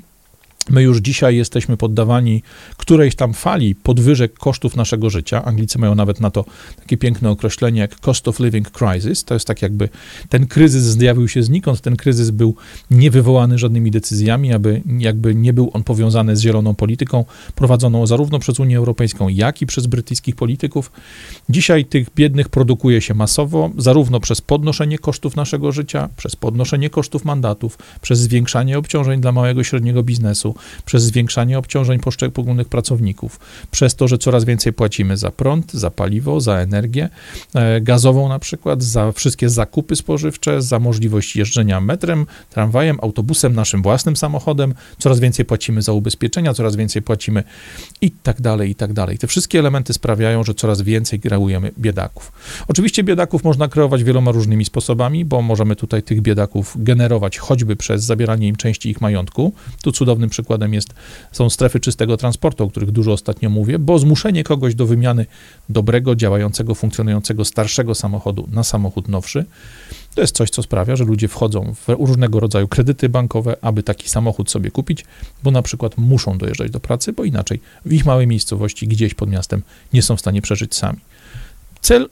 My 0.70 0.84
już 0.84 0.98
dzisiaj 0.98 1.36
jesteśmy 1.38 1.78
poddawani 1.78 2.44
którejś 2.78 3.16
tam 3.16 3.34
fali 3.34 3.76
podwyżek 3.76 4.34
kosztów 4.34 4.76
naszego 4.76 5.10
życia. 5.10 5.46
Anglicy 5.46 5.80
mają 5.80 5.96
nawet 5.96 6.20
na 6.20 6.32
to 6.32 6.46
takie 6.76 6.98
piękne 6.98 7.30
określenie 7.30 7.82
jak 7.82 8.00
cost 8.00 8.28
of 8.28 8.40
living 8.40 8.72
crisis. 8.72 9.24
To 9.24 9.34
jest 9.34 9.48
tak 9.48 9.62
jakby 9.62 9.90
ten 10.30 10.48
kryzys 10.48 10.84
zjawił 10.84 11.28
się 11.28 11.44
znikąd, 11.44 11.82
ten 11.82 11.96
kryzys 11.96 12.30
był 12.30 12.56
niewywołany 12.92 13.58
żadnymi 13.58 13.92
decyzjami, 13.92 14.54
aby 14.54 14.82
jakby 14.98 15.36
nie 15.36 15.54
był 15.54 15.72
on 15.74 15.84
powiązany 15.84 16.36
z 16.36 16.42
zieloną 16.42 16.76
polityką 16.76 17.26
prowadzoną 17.56 18.08
zarówno 18.08 18.40
przez 18.40 18.60
Unię 18.60 18.78
Europejską, 18.78 19.30
jak 19.30 19.62
i 19.62 19.66
przez 19.66 19.88
brytyjskich 19.88 20.36
polityków. 20.36 20.92
Dzisiaj 21.50 21.86
tych 21.86 22.08
biednych 22.16 22.50
produkuje 22.50 23.02
się 23.02 23.14
masowo, 23.14 23.70
zarówno 23.78 24.20
przez 24.20 24.42
podnoszenie 24.42 24.98
kosztów 24.98 25.36
naszego 25.36 25.72
życia, 25.72 26.10
przez 26.18 26.36
podnoszenie 26.36 26.90
kosztów 26.90 27.26
mandatów, 27.26 27.78
przez 28.02 28.20
zwiększanie 28.20 28.78
obciążeń 28.78 29.22
dla 29.22 29.32
małego 29.32 29.62
i 29.62 29.66
średniego 29.66 30.04
biznesu, 30.04 30.56
przez 30.86 31.04
zwiększanie 31.04 31.58
obciążeń 31.58 32.00
poszczególnych 32.00 32.70
pracowników, 32.70 33.40
przez 33.72 33.96
to, 33.96 34.08
że 34.08 34.18
coraz 34.18 34.46
więcej 34.46 34.74
płacimy 34.74 35.18
za 35.18 35.32
prąd, 35.32 35.74
za 35.74 35.92
paliwo, 35.92 36.42
za 36.42 36.56
energię 36.56 37.10
e, 37.54 37.82
gazową 37.82 38.30
na 38.30 38.40
przykład, 38.40 38.84
za 38.84 39.12
wszystkie 39.12 39.50
zakupy 39.50 39.96
spożywcze, 39.96 40.62
za 40.62 40.80
możliwość 40.80 41.36
jeżdżenia 41.36 41.82
metrem, 41.82 42.26
tramwajem, 42.50 42.98
autobusem, 43.02 43.54
naszym 43.54 43.82
własnym 43.82 44.16
samochodem, 44.16 44.74
coraz 45.00 45.20
więcej 45.20 45.46
płacimy 45.46 45.82
za 45.82 45.94
ubezpieczenia, 45.94 46.54
coraz 46.54 46.76
więcej 46.76 47.02
płacimy 47.02 47.44
i 48.02 48.12
tak 48.12 48.42
dalej, 48.42 48.70
i 48.70 48.76
tak 48.76 48.94
dalej. 48.94 49.18
Te 49.18 49.28
wszystkie 49.28 49.60
elementy 49.60 49.94
sprawiają, 49.94 50.44
że 50.44 50.54
coraz 50.54 50.82
więcej 50.82 51.20
kreujemy 51.20 51.72
biedaków. 51.80 52.32
Oczywiście 52.68 53.04
biedaków 53.04 53.44
można 53.44 53.68
kreować 53.68 54.04
wieloma 54.04 54.32
różnymi 54.32 54.66
sposobami, 54.66 55.26
bo 55.26 55.42
możemy 55.42 55.76
tutaj 55.76 56.04
tych 56.04 56.22
biedaków 56.22 56.84
generować 56.84 57.38
choćby 57.38 57.76
przez 57.76 58.04
zabieranie 58.04 58.48
im 58.48 58.56
części 58.56 58.90
ich 58.90 59.02
majątku. 59.02 59.54
Tu 59.84 59.92
cudownym 59.92 60.30
przykładem 60.40 60.74
jest, 60.74 60.94
są 61.32 61.50
strefy 61.50 61.80
czystego 61.80 62.18
transportu, 62.18 62.64
o 62.64 62.70
których 62.70 62.92
dużo 62.92 63.12
ostatnio 63.12 63.50
mówię, 63.50 63.80
bo 63.80 64.00
zmuszenie 64.00 64.44
kogoś 64.44 64.76
do 64.76 64.86
wymiany 64.86 65.26
dobrego, 65.70 66.16
działającego, 66.16 66.76
funkcjonującego 66.76 67.46
starszego 67.46 67.96
samochodu 67.96 68.48
na 68.52 68.64
samochód 68.64 69.08
nowszy, 69.08 69.46
to 70.16 70.22
jest 70.22 70.36
coś, 70.36 70.50
co 70.50 70.64
sprawia, 70.64 70.96
że 70.96 71.04
ludzie 71.04 71.28
wchodzą 71.28 71.74
w 71.76 71.88
różnego 71.88 72.40
rodzaju 72.40 72.68
kredyty 72.68 73.10
bankowe, 73.10 73.56
aby 73.62 73.84
taki 73.84 74.10
samochód 74.10 74.52
sobie 74.52 74.72
kupić, 74.72 75.06
bo 75.44 75.52
na 75.52 75.62
przykład 75.62 75.98
muszą 75.98 76.38
dojeżdżać 76.38 76.72
do 76.72 76.80
pracy, 76.80 77.14
bo 77.14 77.24
inaczej 77.24 77.60
w 77.86 77.94
ich 77.94 78.06
małej 78.06 78.28
miejscowości, 78.28 78.88
gdzieś 78.88 79.14
pod 79.14 79.30
miastem, 79.30 79.62
nie 79.94 80.02
są 80.02 80.16
w 80.16 80.20
stanie 80.20 80.42
przeżyć 80.42 80.76
sami. 80.76 81.00
Cel, 81.82 82.10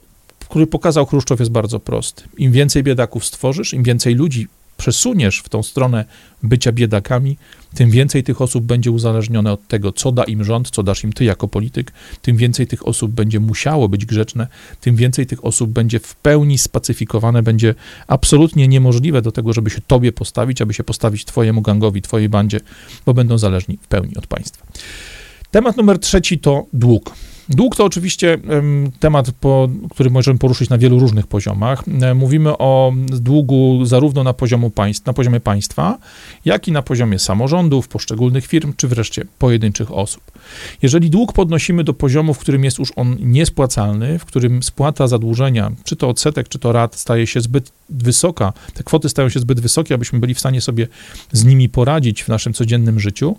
który 0.48 0.66
pokazał 0.66 1.06
Chruszczow, 1.06 1.40
jest 1.40 1.52
bardzo 1.52 1.80
prosty. 1.80 2.22
Im 2.38 2.52
więcej 2.52 2.82
biedaków 2.82 3.24
stworzysz, 3.24 3.74
im 3.74 3.82
więcej 3.82 4.14
ludzi 4.14 4.48
przesuniesz 4.78 5.38
w 5.38 5.48
tą 5.48 5.62
stronę 5.62 6.04
bycia 6.42 6.72
biedakami, 6.72 7.36
tym 7.74 7.90
więcej 7.90 8.22
tych 8.22 8.40
osób 8.40 8.64
będzie 8.64 8.90
uzależnione 8.90 9.52
od 9.52 9.68
tego, 9.68 9.92
co 9.92 10.12
da 10.12 10.24
im 10.24 10.44
rząd, 10.44 10.70
co 10.70 10.82
dasz 10.82 11.04
im 11.04 11.12
ty 11.12 11.24
jako 11.24 11.48
polityk, 11.48 11.92
tym 12.22 12.36
więcej 12.36 12.66
tych 12.66 12.88
osób 12.88 13.12
będzie 13.12 13.40
musiało 13.40 13.88
być 13.88 14.06
grzeczne, 14.06 14.46
tym 14.80 14.96
więcej 14.96 15.26
tych 15.26 15.44
osób 15.44 15.70
będzie 15.70 15.98
w 15.98 16.14
pełni 16.14 16.58
spacyfikowane, 16.58 17.42
będzie 17.42 17.74
absolutnie 18.06 18.68
niemożliwe 18.68 19.22
do 19.22 19.32
tego, 19.32 19.52
żeby 19.52 19.70
się 19.70 19.80
tobie 19.86 20.12
postawić, 20.12 20.62
aby 20.62 20.74
się 20.74 20.84
postawić 20.84 21.24
twojemu 21.24 21.62
gangowi, 21.62 22.02
twojej 22.02 22.28
bandzie, 22.28 22.60
bo 23.06 23.14
będą 23.14 23.38
zależni 23.38 23.78
w 23.82 23.86
pełni 23.86 24.16
od 24.16 24.26
państwa. 24.26 24.66
Temat 25.50 25.76
numer 25.76 25.98
trzeci 25.98 26.38
to 26.38 26.66
dług. 26.72 27.14
Dług 27.48 27.76
to 27.76 27.84
oczywiście 27.84 28.38
temat, 29.00 29.30
po, 29.40 29.68
który 29.90 30.10
możemy 30.10 30.38
poruszyć 30.38 30.70
na 30.70 30.78
wielu 30.78 30.98
różnych 30.98 31.26
poziomach. 31.26 31.84
E, 32.02 32.14
mówimy 32.14 32.58
o 32.58 32.92
długu 33.06 33.84
zarówno 33.84 34.24
na, 34.24 34.32
poziomu 34.32 34.70
państw, 34.70 35.06
na 35.06 35.12
poziomie 35.12 35.40
państwa, 35.40 35.98
jak 36.44 36.68
i 36.68 36.72
na 36.72 36.82
poziomie 36.82 37.18
samorządów, 37.18 37.88
poszczególnych 37.88 38.46
firm, 38.46 38.72
czy 38.76 38.88
wreszcie 38.88 39.24
pojedynczych 39.38 39.92
osób. 39.92 40.22
Jeżeli 40.82 41.10
dług 41.10 41.32
podnosimy 41.32 41.84
do 41.84 41.94
poziomu, 41.94 42.34
w 42.34 42.38
którym 42.38 42.64
jest 42.64 42.78
już 42.78 42.92
on 42.96 43.16
niespłacalny, 43.20 44.18
w 44.18 44.24
którym 44.24 44.62
spłata 44.62 45.06
zadłużenia, 45.06 45.72
czy 45.84 45.96
to 45.96 46.08
odsetek, 46.08 46.48
czy 46.48 46.58
to 46.58 46.72
rat, 46.72 46.94
staje 46.94 47.26
się 47.26 47.40
zbyt 47.40 47.72
wysoka, 47.90 48.52
te 48.74 48.82
kwoty 48.82 49.08
stają 49.08 49.28
się 49.28 49.40
zbyt 49.40 49.60
wysokie, 49.60 49.94
abyśmy 49.94 50.18
byli 50.18 50.34
w 50.34 50.40
stanie 50.40 50.60
sobie 50.60 50.88
z 51.32 51.44
nimi 51.44 51.68
poradzić 51.68 52.22
w 52.22 52.28
naszym 52.28 52.52
codziennym 52.52 53.00
życiu, 53.00 53.36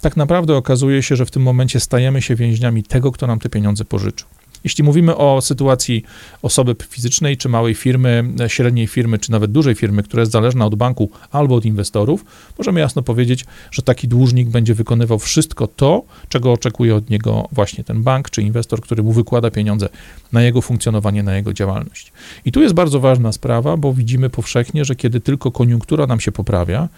tak 0.00 0.16
naprawdę 0.16 0.56
okazuje 0.56 1.02
się, 1.02 1.16
że 1.16 1.26
w 1.26 1.30
tym 1.30 1.42
momencie 1.42 1.80
stajemy 1.80 2.22
się 2.22 2.34
więźniami 2.34 2.82
tego, 2.82 3.12
kto 3.12 3.26
nam 3.26 3.38
te 3.38 3.48
pieniądze 3.50 3.84
pożyczył. 3.84 4.26
Jeśli 4.64 4.84
mówimy 4.84 5.16
o 5.16 5.40
sytuacji 5.40 6.02
osoby 6.42 6.76
fizycznej, 6.88 7.36
czy 7.36 7.48
małej 7.48 7.74
firmy, 7.74 8.24
średniej 8.48 8.86
firmy, 8.86 9.18
czy 9.18 9.30
nawet 9.30 9.52
dużej 9.52 9.74
firmy, 9.74 10.02
która 10.02 10.20
jest 10.20 10.32
zależna 10.32 10.66
od 10.66 10.74
banku 10.74 11.10
albo 11.30 11.54
od 11.54 11.64
inwestorów, 11.64 12.24
możemy 12.58 12.80
jasno 12.80 13.02
powiedzieć, 13.02 13.44
że 13.70 13.82
taki 13.82 14.08
dłużnik 14.08 14.48
będzie 14.48 14.74
wykonywał 14.74 15.18
wszystko 15.18 15.66
to, 15.66 16.02
czego 16.28 16.52
oczekuje 16.52 16.96
od 16.96 17.10
niego 17.10 17.48
właśnie 17.52 17.84
ten 17.84 18.02
bank 18.02 18.30
czy 18.30 18.42
inwestor, 18.42 18.80
który 18.80 19.02
mu 19.02 19.12
wykłada 19.12 19.50
pieniądze 19.50 19.88
na 20.32 20.42
jego 20.42 20.62
funkcjonowanie, 20.62 21.22
na 21.22 21.36
jego 21.36 21.52
działalność. 21.52 22.12
I 22.44 22.52
tu 22.52 22.62
jest 22.62 22.74
bardzo 22.74 23.00
ważna 23.00 23.32
sprawa, 23.32 23.76
bo 23.76 23.92
widzimy 23.92 24.30
powszechnie, 24.30 24.84
że 24.84 24.96
kiedy 24.96 25.20
tylko 25.20 25.50
koniunktura 25.50 26.06
nam 26.06 26.20
się 26.20 26.32
poprawia, 26.32 26.88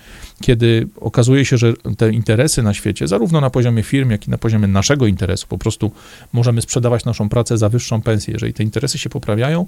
kiedy 0.40 0.88
okazuje 1.00 1.44
się, 1.44 1.58
że 1.58 1.72
te 1.98 2.12
interesy 2.12 2.62
na 2.62 2.74
świecie, 2.74 3.08
zarówno 3.08 3.40
na 3.40 3.50
poziomie 3.50 3.82
firm, 3.82 4.10
jak 4.10 4.28
i 4.28 4.30
na 4.30 4.38
poziomie 4.38 4.66
naszego 4.66 5.06
interesu, 5.06 5.46
po 5.48 5.58
prostu 5.58 5.90
możemy 6.32 6.62
sprzedawać 6.62 7.04
naszą 7.04 7.28
pracę 7.28 7.51
pracę 7.52 7.58
za 7.58 7.68
wyższą 7.68 8.02
pensję, 8.02 8.32
jeżeli 8.32 8.52
te 8.52 8.62
interesy 8.62 8.98
się 8.98 9.10
poprawiają, 9.10 9.66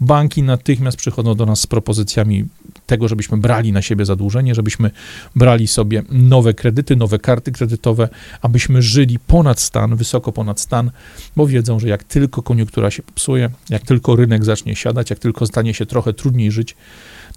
banki 0.00 0.42
natychmiast 0.42 0.96
przychodzą 0.96 1.34
do 1.34 1.46
nas 1.46 1.60
z 1.60 1.66
propozycjami 1.66 2.44
tego, 2.86 3.08
żebyśmy 3.08 3.36
brali 3.38 3.72
na 3.72 3.82
siebie 3.82 4.04
zadłużenie, 4.04 4.54
żebyśmy 4.54 4.90
brali 5.34 5.66
sobie 5.66 6.02
nowe 6.10 6.54
kredyty, 6.54 6.96
nowe 6.96 7.18
karty 7.18 7.52
kredytowe, 7.52 8.08
abyśmy 8.42 8.82
żyli 8.82 9.18
ponad 9.18 9.60
stan, 9.60 9.96
wysoko 9.96 10.32
ponad 10.32 10.60
stan, 10.60 10.90
bo 11.36 11.46
wiedzą, 11.46 11.78
że 11.78 11.88
jak 11.88 12.04
tylko 12.04 12.42
koniunktura 12.42 12.90
się 12.90 13.02
popsuje, 13.02 13.50
jak 13.70 13.82
tylko 13.82 14.16
rynek 14.16 14.44
zacznie 14.44 14.76
siadać, 14.76 15.10
jak 15.10 15.18
tylko 15.18 15.46
stanie 15.46 15.74
się 15.74 15.86
trochę 15.86 16.12
trudniej 16.12 16.50
żyć, 16.50 16.76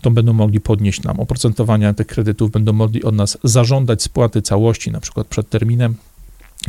to 0.01 0.11
będą 0.11 0.33
mogli 0.33 0.59
podnieść 0.59 1.03
nam 1.03 1.19
oprocentowania 1.19 1.93
tych 1.93 2.07
kredytów, 2.07 2.51
będą 2.51 2.73
mogli 2.73 3.03
od 3.03 3.15
nas 3.15 3.37
zażądać 3.43 4.03
spłaty 4.03 4.41
całości, 4.41 4.91
na 4.91 4.99
przykład 4.99 5.27
przed 5.27 5.49
terminem, 5.49 5.95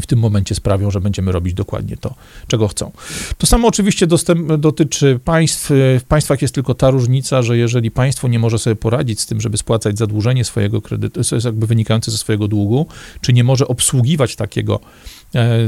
w 0.00 0.06
tym 0.06 0.18
momencie 0.18 0.54
sprawią, 0.54 0.90
że 0.90 1.00
będziemy 1.00 1.32
robić 1.32 1.54
dokładnie 1.54 1.96
to, 1.96 2.14
czego 2.46 2.68
chcą. 2.68 2.92
To 3.38 3.46
samo 3.46 3.68
oczywiście 3.68 4.06
dostęp, 4.06 4.52
dotyczy 4.52 5.20
państw. 5.24 5.66
W 6.00 6.04
państwach 6.08 6.42
jest 6.42 6.54
tylko 6.54 6.74
ta 6.74 6.90
różnica, 6.90 7.42
że 7.42 7.56
jeżeli 7.56 7.90
państwo 7.90 8.28
nie 8.28 8.38
może 8.38 8.58
sobie 8.58 8.76
poradzić 8.76 9.20
z 9.20 9.26
tym, 9.26 9.40
żeby 9.40 9.56
spłacać 9.56 9.98
zadłużenie 9.98 10.44
swojego 10.44 10.82
kredytu, 10.82 11.20
jakby 11.44 11.66
wynikające 11.66 12.10
ze 12.10 12.18
swojego 12.18 12.48
długu, 12.48 12.86
czy 13.20 13.32
nie 13.32 13.44
może 13.44 13.68
obsługiwać 13.68 14.36
takiego 14.36 14.80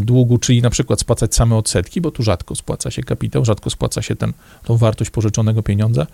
długu, 0.00 0.38
czyli 0.38 0.62
na 0.62 0.70
przykład 0.70 1.00
spłacać 1.00 1.34
same 1.34 1.56
odsetki, 1.56 2.00
bo 2.00 2.10
tu 2.10 2.22
rzadko 2.22 2.54
spłaca 2.54 2.90
się 2.90 3.02
kapitał, 3.02 3.44
rzadko 3.44 3.70
spłaca 3.70 4.02
się 4.02 4.16
ten, 4.16 4.32
tą 4.64 4.76
wartość 4.76 5.10
pożyczonego 5.10 5.62
pieniądza. 5.62 6.06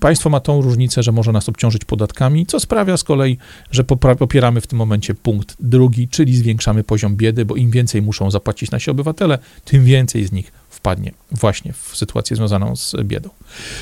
Państwo 0.00 0.30
ma 0.30 0.40
tą 0.40 0.60
różnicę, 0.60 1.02
że 1.02 1.12
może 1.12 1.32
nas 1.32 1.48
obciążyć 1.48 1.84
podatkami, 1.84 2.46
co 2.46 2.60
sprawia 2.60 2.96
z 2.96 3.04
kolei, 3.04 3.38
że 3.70 3.84
popieramy 4.18 4.60
w 4.60 4.66
tym 4.66 4.78
momencie 4.78 5.14
punkt 5.14 5.56
drugi, 5.60 6.08
czyli 6.08 6.36
zwiększamy 6.36 6.84
poziom 6.84 7.16
biedy, 7.16 7.44
bo 7.44 7.56
im 7.56 7.70
więcej 7.70 8.02
muszą 8.02 8.30
zapłacić 8.30 8.70
nasi 8.70 8.90
obywatele, 8.90 9.38
tym 9.64 9.84
więcej 9.84 10.24
z 10.24 10.32
nich 10.32 10.52
wpadnie 10.70 11.12
właśnie 11.30 11.72
w 11.72 11.96
sytuację 11.96 12.36
związaną 12.36 12.76
z 12.76 12.94
biedą. 13.04 13.30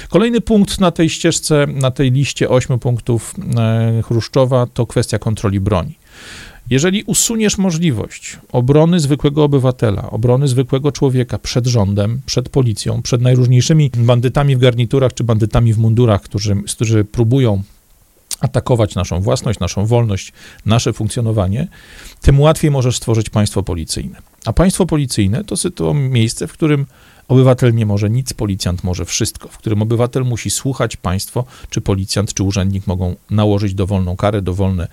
Kolejny 0.08 0.40
punkt 0.40 0.80
na 0.80 0.90
tej 0.90 1.10
ścieżce, 1.10 1.66
na 1.66 1.90
tej 1.90 2.12
liście 2.12 2.48
ośmiu 2.48 2.78
punktów 2.78 3.34
e, 3.56 4.02
Chruszczowa 4.02 4.66
to 4.66 4.86
kwestia 4.86 5.18
kontroli 5.18 5.60
broni. 5.60 5.98
Jeżeli 6.70 7.02
usuniesz 7.02 7.58
możliwość 7.58 8.38
obrony 8.52 9.00
zwykłego 9.00 9.44
obywatela, 9.44 10.10
obrony 10.10 10.48
zwykłego 10.48 10.92
człowieka 10.92 11.38
przed 11.38 11.66
rządem, 11.66 12.20
przed 12.26 12.48
policją, 12.48 13.02
przed 13.02 13.20
najróżniejszymi 13.20 13.90
bandytami 13.96 14.56
w 14.56 14.58
garniturach 14.58 15.14
czy 15.14 15.24
bandytami 15.24 15.72
w 15.72 15.78
mundurach, 15.78 16.22
którzy, 16.22 16.56
którzy 16.74 17.04
próbują 17.04 17.62
atakować 18.40 18.94
naszą 18.94 19.20
własność, 19.20 19.60
naszą 19.60 19.86
wolność, 19.86 20.32
nasze 20.66 20.92
funkcjonowanie, 20.92 21.68
tym 22.20 22.40
łatwiej 22.40 22.70
możesz 22.70 22.96
stworzyć 22.96 23.30
państwo 23.30 23.62
policyjne. 23.62 24.33
A 24.44 24.52
państwo 24.52 24.86
policyjne 24.86 25.44
to, 25.44 25.56
to 25.70 25.94
miejsce, 25.94 26.46
w 26.46 26.52
którym 26.52 26.86
Obywatel 27.28 27.74
nie 27.74 27.86
może 27.86 28.10
nic, 28.10 28.32
policjant 28.32 28.84
może 28.84 29.04
wszystko, 29.04 29.48
w 29.48 29.58
którym 29.58 29.82
obywatel 29.82 30.24
musi 30.24 30.50
słuchać 30.50 30.96
państwo, 30.96 31.44
czy 31.70 31.80
policjant, 31.80 32.34
czy 32.34 32.42
urzędnik 32.42 32.86
mogą 32.86 33.16
nałożyć 33.30 33.74
dowolną 33.74 34.16
karę, 34.16 34.42
dowolne 34.42 34.88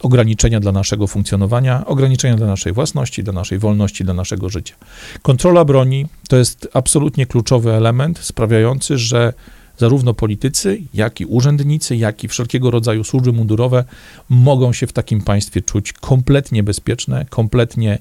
ograniczenia 0.00 0.60
dla 0.60 0.72
naszego 0.72 1.06
funkcjonowania, 1.06 1.86
ograniczenia 1.86 2.36
dla 2.36 2.46
naszej 2.46 2.72
własności, 2.72 3.24
dla 3.24 3.32
naszej 3.32 3.58
wolności, 3.58 4.04
dla 4.04 4.14
naszego 4.14 4.48
życia. 4.48 4.74
Kontrola 5.22 5.64
broni 5.64 6.06
to 6.28 6.36
jest 6.36 6.68
absolutnie 6.72 7.26
kluczowy 7.26 7.72
element 7.72 8.18
sprawiający, 8.18 8.98
że 8.98 9.32
zarówno 9.78 10.14
politycy, 10.14 10.80
jak 10.94 11.20
i 11.20 11.26
urzędnicy, 11.26 11.96
jak 11.96 12.24
i 12.24 12.28
wszelkiego 12.28 12.70
rodzaju 12.70 13.04
służby 13.04 13.32
mundurowe 13.32 13.84
mogą 14.28 14.72
się 14.72 14.86
w 14.86 14.92
takim 14.92 15.20
państwie 15.20 15.62
czuć 15.62 15.92
kompletnie 15.92 16.62
bezpieczne, 16.62 17.26
kompletnie 17.30 17.98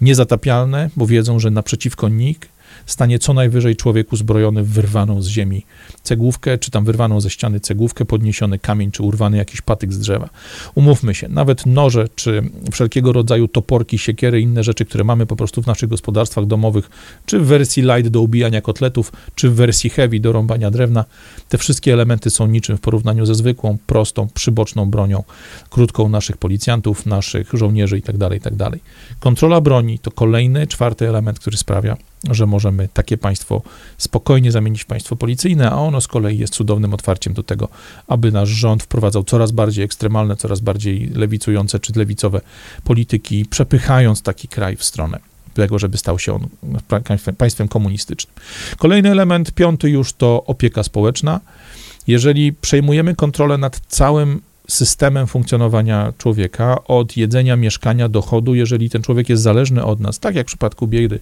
niezatapialne, 0.00 0.90
bo 0.96 1.06
wiedzą, 1.06 1.38
że 1.38 1.50
naprzeciwko 1.50 2.08
nich 2.08 2.38
stanie 2.86 3.18
co 3.18 3.32
najwyżej 3.34 3.76
człowiek 3.76 4.12
uzbrojony 4.12 4.62
wyrwaną 4.62 5.22
z 5.22 5.28
ziemi 5.28 5.64
cegłówkę, 6.04 6.58
czy 6.58 6.70
tam 6.70 6.84
wyrwaną 6.84 7.20
ze 7.20 7.30
ściany 7.30 7.60
cegłówkę, 7.60 8.04
podniesiony 8.04 8.58
kamień, 8.58 8.90
czy 8.90 9.02
urwany 9.02 9.36
jakiś 9.36 9.60
patyk 9.60 9.92
z 9.92 9.98
drzewa. 9.98 10.30
Umówmy 10.74 11.14
się, 11.14 11.28
nawet 11.28 11.66
noże, 11.66 12.08
czy 12.14 12.42
wszelkiego 12.72 13.12
rodzaju 13.12 13.48
toporki, 13.48 13.98
siekiery, 13.98 14.40
inne 14.40 14.64
rzeczy, 14.64 14.84
które 14.84 15.04
mamy 15.04 15.26
po 15.26 15.36
prostu 15.36 15.62
w 15.62 15.66
naszych 15.66 15.88
gospodarstwach 15.88 16.46
domowych, 16.46 16.90
czy 17.26 17.40
w 17.40 17.46
wersji 17.46 17.82
light 17.82 18.08
do 18.08 18.20
ubijania 18.20 18.60
kotletów, 18.60 19.12
czy 19.34 19.50
w 19.50 19.54
wersji 19.54 19.90
heavy 19.90 20.20
do 20.20 20.32
rąbania 20.32 20.70
drewna, 20.70 21.04
te 21.48 21.58
wszystkie 21.58 21.92
elementy 21.92 22.30
są 22.30 22.46
niczym 22.46 22.76
w 22.76 22.80
porównaniu 22.80 23.26
ze 23.26 23.34
zwykłą, 23.34 23.78
prostą, 23.86 24.28
przyboczną 24.34 24.90
bronią, 24.90 25.22
krótką 25.70 26.08
naszych 26.08 26.36
policjantów, 26.36 27.06
naszych 27.06 27.50
żołnierzy 27.52 27.96
itd., 27.96 28.18
tak 28.18 28.32
itd. 28.32 28.70
Tak 28.70 28.80
Kontrola 29.20 29.60
broni 29.60 29.98
to 29.98 30.10
kolejny, 30.10 30.66
czwarty 30.66 31.08
element, 31.08 31.38
który 31.38 31.56
sprawia, 31.56 31.96
że 32.30 32.46
możemy 32.46 32.88
takie 32.94 33.18
państwo 33.18 33.62
spokojnie 33.98 34.52
zamienić 34.52 34.82
w 34.82 34.86
państwo 34.86 35.16
policyjne, 35.16 35.70
a 35.70 35.76
ono 35.94 36.00
z 36.00 36.08
kolei 36.08 36.38
jest 36.38 36.54
cudownym 36.54 36.94
otwarciem 36.94 37.34
do 37.34 37.42
tego, 37.42 37.68
aby 38.08 38.32
nasz 38.32 38.48
rząd 38.48 38.82
wprowadzał 38.82 39.24
coraz 39.24 39.52
bardziej 39.52 39.84
ekstremalne, 39.84 40.36
coraz 40.36 40.60
bardziej 40.60 41.10
lewicujące 41.14 41.80
czy 41.80 41.92
lewicowe 41.96 42.40
polityki, 42.84 43.44
przepychając 43.44 44.22
taki 44.22 44.48
kraj 44.48 44.76
w 44.76 44.84
stronę 44.84 45.18
tego, 45.54 45.78
żeby 45.78 45.98
stał 45.98 46.18
się 46.18 46.34
on 46.34 46.48
państwem 47.38 47.68
komunistycznym. 47.68 48.34
Kolejny 48.78 49.10
element, 49.10 49.52
piąty 49.52 49.90
już, 49.90 50.12
to 50.12 50.44
opieka 50.46 50.82
społeczna. 50.82 51.40
Jeżeli 52.06 52.52
przejmujemy 52.52 53.14
kontrolę 53.14 53.58
nad 53.58 53.80
całym 53.88 54.40
systemem 54.68 55.26
funkcjonowania 55.26 56.12
człowieka, 56.18 56.84
od 56.84 57.16
jedzenia, 57.16 57.56
mieszkania, 57.56 58.08
dochodu, 58.08 58.54
jeżeli 58.54 58.90
ten 58.90 59.02
człowiek 59.02 59.28
jest 59.28 59.42
zależny 59.42 59.84
od 59.84 60.00
nas, 60.00 60.18
tak 60.18 60.34
jak 60.34 60.46
w 60.46 60.48
przypadku 60.48 60.86
biedy, 60.86 61.20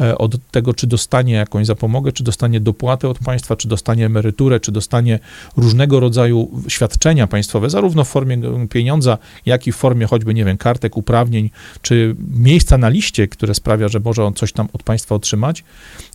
e, 0.00 0.18
od 0.18 0.50
tego, 0.50 0.74
czy 0.74 0.86
dostanie 0.86 1.34
jakąś 1.34 1.66
zapomogę, 1.66 2.12
czy 2.12 2.24
dostanie 2.24 2.60
dopłatę 2.60 3.08
od 3.08 3.18
państwa, 3.18 3.56
czy 3.56 3.68
dostanie 3.68 4.06
emeryturę, 4.06 4.60
czy 4.60 4.72
dostanie 4.72 5.18
różnego 5.56 6.00
rodzaju 6.00 6.50
świadczenia 6.68 7.26
państwowe, 7.26 7.70
zarówno 7.70 8.04
w 8.04 8.08
formie 8.08 8.38
pieniądza, 8.70 9.18
jak 9.46 9.66
i 9.66 9.72
w 9.72 9.76
formie 9.76 10.06
choćby, 10.06 10.34
nie 10.34 10.44
wiem, 10.44 10.58
kartek, 10.58 10.96
uprawnień, 10.96 11.50
czy 11.82 12.16
miejsca 12.34 12.78
na 12.78 12.88
liście, 12.88 13.28
które 13.28 13.54
sprawia, 13.54 13.88
że 13.88 14.00
może 14.00 14.24
on 14.24 14.34
coś 14.34 14.52
tam 14.52 14.68
od 14.72 14.82
państwa 14.82 15.14
otrzymać. 15.14 15.64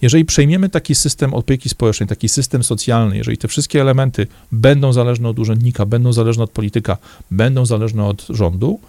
Jeżeli 0.01 0.25
przejmiemy 0.25 0.69
taki 0.69 0.95
system 0.95 1.33
opieki 1.33 1.69
społecznej, 1.69 2.09
taki 2.09 2.29
system 2.29 2.63
socjalny, 2.63 3.17
jeżeli 3.17 3.37
te 3.37 3.47
wszystkie 3.47 3.81
elementy 3.81 4.27
będą 4.51 4.93
zależne 4.93 5.29
od 5.29 5.39
urzędnika, 5.39 5.85
będą 5.85 6.13
zależne 6.13 6.43
od 6.43 6.51
polityki, 6.51 6.66
polityka 6.67 6.97
będą 7.31 7.65
zależne 7.65 8.05
od 8.05 8.27
rządu. 8.29 8.79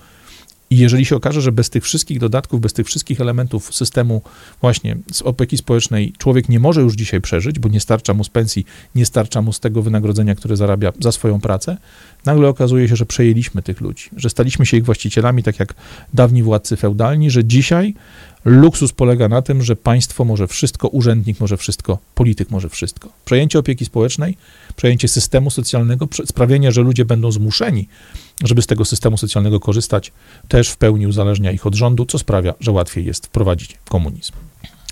I 0.71 0.77
jeżeli 0.77 1.05
się 1.05 1.17
okaże, 1.17 1.41
że 1.41 1.53
bez 1.53 1.71
tych 1.71 1.85
wszystkich 1.85 2.19
dodatków, 2.19 2.61
bez 2.61 2.73
tych 2.73 2.87
wszystkich 2.87 3.21
elementów 3.21 3.75
systemu 3.75 4.23
właśnie 4.61 4.97
z 5.13 5.23
opieki 5.23 5.59
społecznej 5.59 6.13
człowiek 6.19 6.49
nie 6.49 6.61
może 6.61 6.81
już 6.81 6.95
dzisiaj 6.95 7.21
przeżyć, 7.21 7.59
bo 7.59 7.69
nie 7.69 7.81
starcza 7.81 8.15
mu 8.15 8.25
z 8.25 8.29
pensji, 8.29 8.67
nie 8.95 9.07
starcza 9.07 9.43
mu 9.43 9.53
z 9.53 9.61
tego 9.61 9.83
wynagrodzenia, 9.83 10.35
które 10.35 10.57
zarabia 10.57 10.93
za 11.01 11.13
swoją 11.13 11.41
pracę, 11.41 11.77
nagle 12.27 12.49
okazuje 12.49 12.89
się, 12.89 12.97
że 12.97 13.07
przejęliśmy 13.07 13.63
tych 13.63 13.81
ludzi, 13.81 14.11
że 14.17 14.31
staliśmy 14.31 14.67
się 14.67 14.77
ich 14.77 14.85
właścicielami, 14.85 15.43
tak 15.43 15.59
jak 15.59 15.75
dawni 16.15 16.43
władcy 16.43 16.77
feudalni, 16.77 17.31
że 17.31 17.45
dzisiaj 17.45 17.95
luksus 18.45 18.93
polega 18.93 19.29
na 19.29 19.43
tym, 19.43 19.63
że 19.63 19.77
państwo 19.77 20.25
może 20.25 20.47
wszystko, 20.47 20.89
urzędnik 20.89 21.41
może 21.41 21.57
wszystko, 21.57 21.99
polityk 22.15 22.51
może 22.51 22.69
wszystko. 22.69 23.09
Przejęcie 23.25 23.59
opieki 23.59 23.85
społecznej, 23.85 24.37
przejęcie 24.77 25.09
systemu 25.09 25.51
socjalnego, 25.51 26.09
sprawienie, 26.27 26.73
że 26.73 26.83
ludzie 26.83 27.05
będą 27.05 27.33
zmuszeni, 27.33 27.89
żeby 28.45 28.63
z 28.63 28.67
tego 28.67 28.85
systemu 28.85 29.17
socjalnego 29.17 29.61
korzystać, 29.61 30.13
też 30.49 30.69
w 30.69 30.77
pełni 30.77 31.07
uzależnia 31.07 31.53
ich 31.53 31.67
od 31.67 31.75
rządu, 31.75 32.07
co 32.07 32.19
sprawia, 32.19 32.55
że 32.61 32.73
łatwiej 32.73 33.05
jest 33.05 33.27
wprowadzić 33.27 33.79
komunizm. 33.89 34.33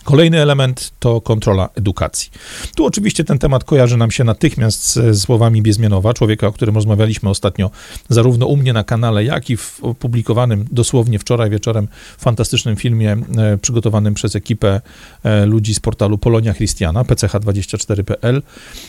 Kolejny 0.07 0.43
element 0.43 0.93
to 0.99 1.21
kontrola 1.21 1.69
edukacji. 1.75 2.31
Tu 2.77 2.87
oczywiście 2.87 3.25
ten 3.25 3.39
temat 3.39 3.65
kojarzy 3.65 3.97
nam 3.97 4.11
się 4.11 4.25
natychmiast 4.25 4.95
z 4.95 5.23
słowami 5.23 5.63
Biezmianowa, 5.63 6.15
człowieka, 6.15 6.47
o 6.47 6.53
którym 6.53 6.75
rozmawialiśmy 6.75 7.31
ostatnio, 7.31 7.71
zarówno 8.09 8.47
u 8.47 8.57
mnie 8.57 8.73
na 8.73 8.85
kanale, 8.85 9.25
jak 9.25 9.51
i 9.51 9.57
w 9.57 9.79
opublikowanym 9.83 10.65
dosłownie 10.73 11.19
wczoraj 11.19 11.51
wieczorem 11.51 11.89
fantastycznym 12.19 12.77
filmie 12.77 13.17
e, 13.39 13.59
przygotowanym 13.59 14.15
przez 14.15 14.37
ekipę 14.37 14.81
e, 15.25 15.47
ludzi 15.47 15.75
z 15.75 15.81
portalu 15.81 16.19
Polonia 16.19 16.55
Christiana, 16.55 17.03
pch24.pl, 17.03 18.43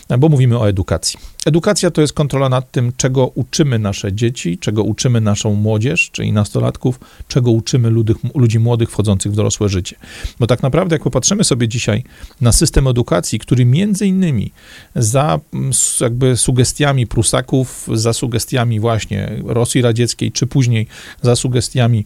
e, 0.09 0.17
bo 0.17 0.29
mówimy 0.29 0.59
o 0.59 0.69
edukacji. 0.69 1.19
Edukacja 1.45 1.91
to 1.91 2.01
jest 2.01 2.13
kontrola 2.13 2.49
nad 2.49 2.71
tym, 2.71 2.91
czego 2.97 3.27
uczymy 3.27 3.79
nasze 3.79 4.13
dzieci, 4.13 4.57
czego 4.57 4.83
uczymy 4.83 5.21
naszą 5.21 5.53
młodzież, 5.53 6.09
czyli 6.11 6.31
nastolatków, 6.31 6.99
czego 7.27 7.51
uczymy 7.51 7.89
ludzi, 7.89 8.13
ludzi 8.35 8.59
młodych 8.59 8.91
wchodzących 8.91 9.31
w 9.31 9.35
dorosłe 9.35 9.69
życie. 9.69 9.95
Bo 10.39 10.47
tak 10.47 10.63
naprawdę, 10.63 10.95
jak 10.95 11.06
popatrzymy 11.07 11.43
sobie 11.43 11.67
dzisiaj 11.67 12.03
na 12.41 12.51
system 12.51 12.87
edukacji, 12.87 13.39
który 13.39 13.65
między 13.65 14.07
innymi 14.07 14.51
za 14.95 15.39
mm, 15.53 15.71
jakby 16.01 16.37
sugestiami 16.37 17.07
Prusaków, 17.07 17.87
za 17.93 18.13
sugestiami 18.13 18.79
właśnie 18.79 19.41
Rosji 19.45 19.81
Radzieckiej, 19.81 20.31
czy 20.31 20.47
później 20.47 20.87
za 21.21 21.35
sugestiami 21.35 22.05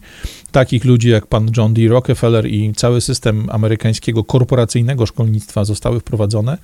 takich 0.52 0.84
ludzi 0.84 1.08
jak 1.08 1.26
pan 1.26 1.50
John 1.56 1.74
D. 1.74 1.88
Rockefeller 1.88 2.46
i 2.46 2.72
cały 2.76 3.00
system 3.00 3.48
amerykańskiego 3.50 4.24
korporacyjnego 4.24 5.06
szkolnictwa 5.06 5.64
zostały 5.64 6.00
wprowadzone, 6.00 6.58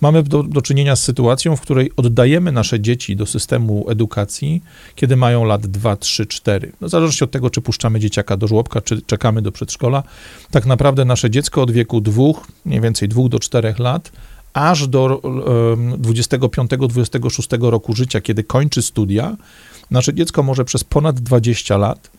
mamy 0.00 0.22
do, 0.22 0.42
do 0.42 0.62
czynienia 0.62 0.96
z 0.96 1.02
sytuacją, 1.02 1.56
w 1.56 1.60
której 1.60 1.90
oddajemy 1.96 2.52
nasze 2.52 2.80
dzieci 2.80 3.16
do 3.16 3.26
systemu 3.26 3.90
edukacji, 3.90 4.62
kiedy 4.94 5.16
mają 5.16 5.44
lat 5.44 5.66
2, 5.66 5.96
3, 5.96 6.26
4. 6.26 6.72
No, 6.80 6.88
w 6.88 6.90
zależności 6.90 7.24
od 7.24 7.30
tego, 7.30 7.50
czy 7.50 7.60
puszczamy 7.60 8.00
dzieciaka 8.00 8.36
do 8.36 8.46
żłobka, 8.48 8.80
czy 8.80 9.02
czekamy 9.02 9.42
do 9.42 9.52
przedszkola, 9.52 10.02
tak 10.50 10.66
naprawdę 10.66 11.04
nasze 11.04 11.30
dziecko 11.30 11.62
od 11.62 11.70
wieku 11.70 11.83
wieku 11.84 12.00
dwóch, 12.00 12.46
mniej 12.64 12.80
więcej 12.80 13.08
dwóch 13.08 13.28
do 13.28 13.38
czterech 13.38 13.78
lat, 13.78 14.12
aż 14.52 14.88
do 14.88 15.20
25-26 15.98 17.70
roku 17.70 17.94
życia, 17.94 18.20
kiedy 18.20 18.44
kończy 18.44 18.82
studia, 18.82 19.36
nasze 19.90 20.14
dziecko 20.14 20.42
może 20.42 20.64
przez 20.64 20.84
ponad 20.84 21.20
20 21.20 21.76
lat, 21.76 22.10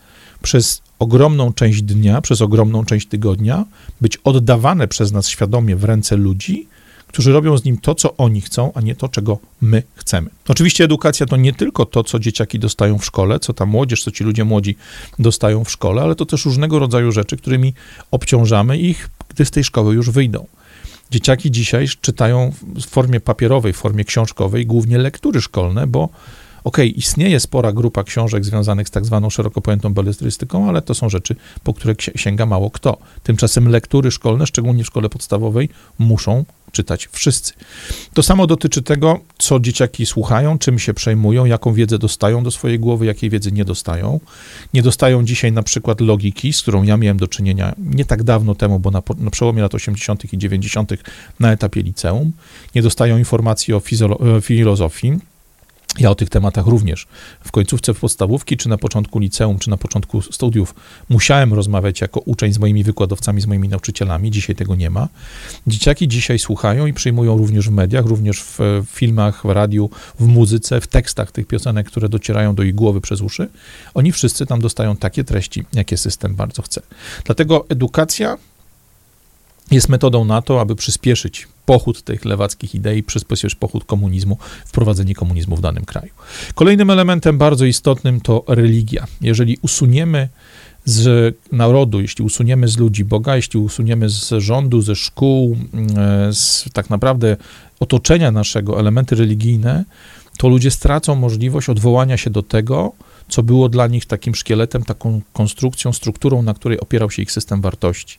przez 0.42 0.82
ogromną 1.00 1.54
część 1.54 1.82
dnia, 1.82 2.22
przez 2.22 2.42
ogromną 2.42 2.86
część 2.86 3.08
tygodnia 3.08 3.66
być 4.02 4.18
oddawane 4.18 4.88
przez 4.88 5.12
nas 5.12 5.28
świadomie 5.28 5.76
w 5.76 5.84
ręce 5.84 6.18
ludzi, 6.18 6.68
którzy 7.08 7.34
robią 7.34 7.58
z 7.58 7.64
nim 7.64 7.78
to, 7.78 7.96
co 7.96 8.18
oni 8.18 8.42
chcą, 8.42 8.72
a 8.74 8.82
nie 8.82 8.96
to, 8.96 9.10
czego 9.10 9.38
my 9.62 9.84
chcemy. 9.96 10.30
Oczywiście 10.48 10.84
edukacja 10.84 11.26
to 11.26 11.38
nie 11.38 11.54
tylko 11.54 11.86
to, 11.86 12.04
co 12.04 12.20
dzieciaki 12.20 12.60
dostają 12.60 12.98
w 12.98 13.06
szkole, 13.06 13.40
co 13.40 13.54
ta 13.54 13.66
młodzież, 13.66 14.04
co 14.04 14.12
ci 14.12 14.24
ludzie 14.24 14.46
młodzi 14.46 14.76
dostają 15.20 15.64
w 15.64 15.72
szkole, 15.72 16.02
ale 16.02 16.16
to 16.16 16.26
też 16.26 16.46
różnego 16.46 16.80
rodzaju 16.80 17.12
rzeczy, 17.12 17.38
którymi 17.38 17.74
obciążamy 18.12 18.78
ich, 18.78 19.10
gdy 19.36 19.46
z 19.46 19.52
tej 19.52 19.64
szkoły 19.64 19.96
już 19.96 20.10
wyjdą. 20.10 20.48
Dzieciaki 21.12 21.52
dzisiaj 21.52 21.88
czytają 22.02 22.54
w 22.76 22.86
formie 22.86 23.20
papierowej, 23.20 23.74
w 23.74 23.78
formie 23.78 24.04
książkowej 24.04 24.66
głównie 24.66 24.98
lektury 24.98 25.42
szkolne, 25.42 25.88
bo 25.88 26.10
okej, 26.66 26.90
okay, 26.90 27.00
istnieje 27.00 27.40
spora 27.40 27.72
grupa 27.74 28.04
książek 28.04 28.46
związanych 28.46 28.88
z 28.88 28.92
tak 28.92 29.06
zwaną 29.06 29.30
szeroko 29.30 29.62
pojętą 29.62 29.94
belletrystyką, 29.94 30.70
ale 30.70 30.82
to 30.82 30.94
są 30.94 31.10
rzeczy, 31.10 31.36
po 31.64 31.74
które 31.74 31.96
sięga 32.16 32.46
mało 32.46 32.72
kto. 32.72 32.98
Tymczasem 33.24 33.70
lektury 33.70 34.12
szkolne, 34.12 34.48
szczególnie 34.48 34.84
w 34.84 34.88
szkole 34.88 35.10
podstawowej, 35.10 35.70
muszą 36.00 36.46
czytać 36.72 37.10
wszyscy. 37.12 37.54
To 38.14 38.24
samo 38.24 38.48
dotyczy 38.48 38.82
tego, 38.82 39.20
co 39.38 39.60
dzieciaki 39.60 40.06
słuchają, 40.06 40.58
czym 40.58 40.80
się 40.80 40.94
przejmują, 40.94 41.46
jaką 41.46 41.74
wiedzę 41.74 41.98
dostają 41.98 42.44
do 42.44 42.52
swojej 42.52 42.80
głowy, 42.80 43.06
jakiej 43.06 43.30
wiedzy 43.30 43.52
nie 43.52 43.66
dostają. 43.66 44.20
Nie 44.74 44.82
dostają 44.82 45.26
dzisiaj 45.26 45.52
na 45.52 45.64
przykład 45.64 46.02
logiki, 46.02 46.54
z 46.54 46.62
którą 46.62 46.84
ja 46.84 46.98
miałem 46.98 47.18
do 47.18 47.28
czynienia 47.28 47.74
nie 47.78 48.06
tak 48.06 48.24
dawno 48.24 48.56
temu, 48.56 48.80
bo 48.80 48.92
na, 48.92 49.02
na 49.18 49.32
przełomie 49.32 49.62
lat 49.62 49.76
80. 49.76 50.34
i 50.34 50.38
90. 50.38 50.92
na 51.40 51.52
etapie 51.52 51.82
liceum. 51.82 52.32
Nie 52.76 52.82
dostają 52.82 53.18
informacji 53.18 53.74
o 53.74 53.82
filozofii 54.42 55.20
ja 56.00 56.12
o 56.12 56.16
tych 56.16 56.30
tematach 56.30 56.68
również 56.68 57.08
w 57.44 57.52
końcówce 57.52 57.94
podstawówki, 57.94 58.58
czy 58.58 58.70
na 58.70 58.78
początku 58.78 59.20
liceum, 59.20 59.60
czy 59.60 59.70
na 59.70 59.78
początku 59.78 60.22
studiów 60.22 60.76
musiałem 61.10 61.54
rozmawiać 61.54 62.02
jako 62.02 62.20
uczeń 62.20 62.54
z 62.54 62.58
moimi 62.58 62.84
wykładowcami, 62.84 63.42
z 63.42 63.46
moimi 63.46 63.70
nauczycielami. 63.70 64.32
Dzisiaj 64.32 64.56
tego 64.56 64.76
nie 64.76 64.90
ma. 64.90 65.08
Dzieciaki 65.68 66.08
dzisiaj 66.08 66.40
słuchają 66.40 66.86
i 66.86 66.94
przyjmują 66.94 67.38
również 67.38 67.70
w 67.70 67.72
mediach, 67.72 68.06
również 68.06 68.44
w 68.44 68.84
filmach, 68.88 69.42
w 69.46 69.50
radiu, 69.50 69.90
w 70.20 70.26
muzyce, 70.26 70.82
w 70.82 70.88
tekstach 70.88 71.32
tych 71.32 71.48
piosenek, 71.48 71.88
które 71.88 72.10
docierają 72.10 72.56
do 72.56 72.64
ich 72.64 72.76
głowy 72.76 73.02
przez 73.02 73.22
uszy. 73.22 73.50
Oni 73.94 74.12
wszyscy 74.12 74.46
tam 74.46 74.62
dostają 74.62 74.96
takie 74.96 75.24
treści, 75.24 75.66
jakie 75.74 75.98
system 75.98 76.36
bardzo 76.36 76.62
chce. 76.62 76.82
Dlatego 77.26 77.66
edukacja 77.70 78.38
jest 79.72 79.90
metodą 79.90 80.26
na 80.26 80.42
to, 80.42 80.62
aby 80.62 80.76
przyspieszyć 80.76 81.48
pochód 81.66 82.02
tych 82.02 82.26
lewackich 82.26 82.76
idei, 82.76 83.04
przyspieszyć 83.04 83.56
pochód 83.56 83.86
komunizmu, 83.86 84.38
wprowadzenie 84.66 85.16
komunizmu 85.16 85.56
w 85.56 85.62
danym 85.62 85.86
kraju. 85.86 86.12
Kolejnym 86.56 86.90
elementem 86.90 87.38
bardzo 87.38 87.66
istotnym 87.66 88.22
to 88.22 88.44
religia. 88.48 89.06
Jeżeli 89.22 89.58
usuniemy 89.62 90.30
z 90.86 91.36
narodu, 91.52 92.02
jeśli 92.02 92.26
usuniemy 92.26 92.68
z 92.68 92.78
ludzi 92.78 93.06
Boga, 93.06 93.36
jeśli 93.36 93.60
usuniemy 93.60 94.10
z 94.10 94.34
rządu, 94.38 94.82
ze 94.82 94.96
szkół, 94.96 95.58
e, 95.98 96.34
z 96.34 96.66
tak 96.74 96.90
naprawdę 96.90 97.38
otoczenia 97.80 98.32
naszego 98.32 98.80
elementy 98.80 99.16
religijne, 99.16 99.86
to 100.38 100.48
ludzie 100.48 100.72
stracą 100.72 101.16
możliwość 101.16 101.70
odwołania 101.70 102.18
się 102.18 102.30
do 102.30 102.44
tego, 102.44 102.92
co 103.28 103.44
było 103.44 103.70
dla 103.70 103.88
nich 103.88 104.06
takim 104.06 104.36
szkieletem, 104.36 104.84
taką 104.84 105.22
konstrukcją, 105.34 105.94
strukturą, 105.94 106.42
na 106.42 106.54
której 106.54 106.80
opierał 106.80 107.12
się 107.12 107.22
ich 107.22 107.32
system 107.32 107.62
wartości. 107.62 108.18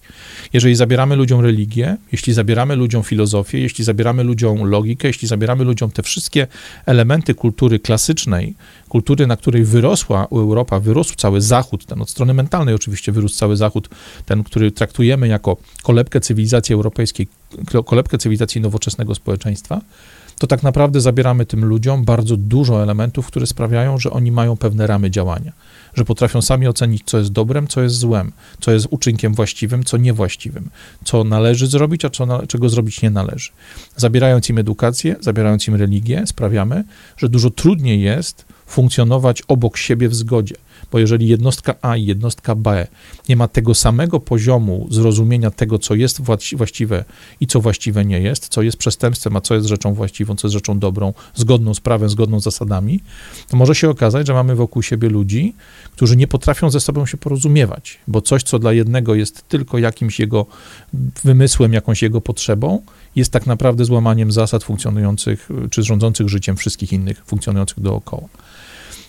Jeżeli 0.52 0.74
zabieramy 0.74 1.16
ludziom 1.16 1.40
religię, 1.40 1.96
jeśli 2.12 2.32
zabieramy 2.32 2.76
ludziom 2.76 3.02
filozofię, 3.02 3.60
jeśli 3.60 3.84
zabieramy 3.84 4.24
ludziom 4.24 4.64
logikę, 4.64 5.08
jeśli 5.08 5.28
zabieramy 5.28 5.64
ludziom 5.64 5.90
te 5.90 6.02
wszystkie 6.02 6.46
elementy 6.86 7.34
kultury 7.34 7.78
klasycznej, 7.78 8.54
kultury, 8.88 9.26
na 9.26 9.36
której 9.36 9.64
wyrosła 9.64 10.26
Europa, 10.32 10.80
wyrósł 10.80 11.14
cały 11.14 11.40
Zachód, 11.40 11.86
ten 11.86 12.02
od 12.02 12.10
strony 12.10 12.34
mentalnej 12.34 12.74
oczywiście 12.74 13.12
wyrósł 13.12 13.36
cały 13.36 13.56
Zachód, 13.56 13.88
ten, 14.26 14.44
który 14.44 14.72
traktujemy 14.72 15.28
jako 15.28 15.56
kolebkę 15.82 16.20
cywilizacji 16.20 16.74
europejskiej, 16.74 17.28
kolebkę 17.86 18.18
cywilizacji 18.18 18.60
nowoczesnego 18.60 19.14
społeczeństwa, 19.14 19.80
to 20.38 20.46
tak 20.46 20.62
naprawdę 20.62 21.00
zabieramy 21.00 21.46
tym 21.46 21.64
ludziom 21.64 22.04
bardzo 22.04 22.36
dużo 22.36 22.82
elementów, 22.82 23.26
które 23.26 23.46
sprawiają, 23.46 23.98
że 23.98 24.10
oni 24.10 24.32
mają 24.32 24.56
pewne 24.56 24.86
ramy 24.86 25.10
działania, 25.10 25.52
że 25.94 26.04
potrafią 26.04 26.42
sami 26.42 26.68
ocenić, 26.68 27.02
co 27.06 27.18
jest 27.18 27.32
dobrem, 27.32 27.66
co 27.66 27.82
jest 27.82 27.96
złem, 27.96 28.32
co 28.60 28.72
jest 28.72 28.86
uczynkiem 28.90 29.34
właściwym, 29.34 29.84
co 29.84 29.96
niewłaściwym, 29.96 30.70
co 31.04 31.24
należy 31.24 31.66
zrobić, 31.66 32.04
a 32.04 32.10
co 32.10 32.46
czego 32.46 32.68
zrobić 32.68 33.02
nie 33.02 33.10
należy. 33.10 33.50
Zabierając 33.96 34.50
im 34.50 34.58
edukację, 34.58 35.16
zabierając 35.20 35.68
im 35.68 35.74
religię, 35.74 36.26
sprawiamy, 36.26 36.84
że 37.16 37.28
dużo 37.28 37.50
trudniej 37.50 38.00
jest 38.00 38.44
funkcjonować 38.66 39.42
obok 39.48 39.76
siebie 39.76 40.08
w 40.08 40.14
zgodzie. 40.14 40.56
Bo 40.92 40.98
jeżeli 40.98 41.28
jednostka 41.28 41.74
A 41.82 41.96
i 41.96 42.04
jednostka 42.04 42.54
B 42.54 42.86
nie 43.28 43.36
ma 43.36 43.48
tego 43.48 43.74
samego 43.74 44.20
poziomu 44.20 44.86
zrozumienia 44.90 45.50
tego, 45.50 45.78
co 45.78 45.94
jest 45.94 46.20
właściwe 46.56 47.04
i 47.40 47.46
co 47.46 47.60
właściwe 47.60 48.04
nie 48.04 48.20
jest, 48.20 48.48
co 48.48 48.62
jest 48.62 48.76
przestępstwem, 48.76 49.36
a 49.36 49.40
co 49.40 49.54
jest 49.54 49.66
rzeczą 49.66 49.94
właściwą, 49.94 50.36
co 50.36 50.46
jest 50.48 50.52
rzeczą 50.52 50.78
dobrą, 50.78 51.14
zgodną 51.34 51.74
z 51.74 51.80
prawem, 51.80 52.08
zgodną 52.08 52.40
z 52.40 52.44
zasadami, 52.44 53.00
to 53.48 53.56
może 53.56 53.74
się 53.74 53.90
okazać, 53.90 54.26
że 54.26 54.34
mamy 54.34 54.54
wokół 54.54 54.82
siebie 54.82 55.08
ludzi, 55.08 55.54
którzy 55.92 56.16
nie 56.16 56.26
potrafią 56.26 56.70
ze 56.70 56.80
sobą 56.80 57.06
się 57.06 57.16
porozumiewać, 57.16 57.98
bo 58.08 58.20
coś, 58.20 58.42
co 58.42 58.58
dla 58.58 58.72
jednego 58.72 59.14
jest 59.14 59.48
tylko 59.48 59.78
jakimś 59.78 60.20
jego 60.20 60.46
wymysłem, 61.24 61.72
jakąś 61.72 62.02
jego 62.02 62.20
potrzebą, 62.20 62.82
jest 63.16 63.32
tak 63.32 63.46
naprawdę 63.46 63.84
złamaniem 63.84 64.32
zasad 64.32 64.64
funkcjonujących 64.64 65.48
czy 65.70 65.82
rządzących 65.82 66.28
życiem 66.28 66.56
wszystkich 66.56 66.92
innych 66.92 67.22
funkcjonujących 67.26 67.80
dookoła. 67.80 68.28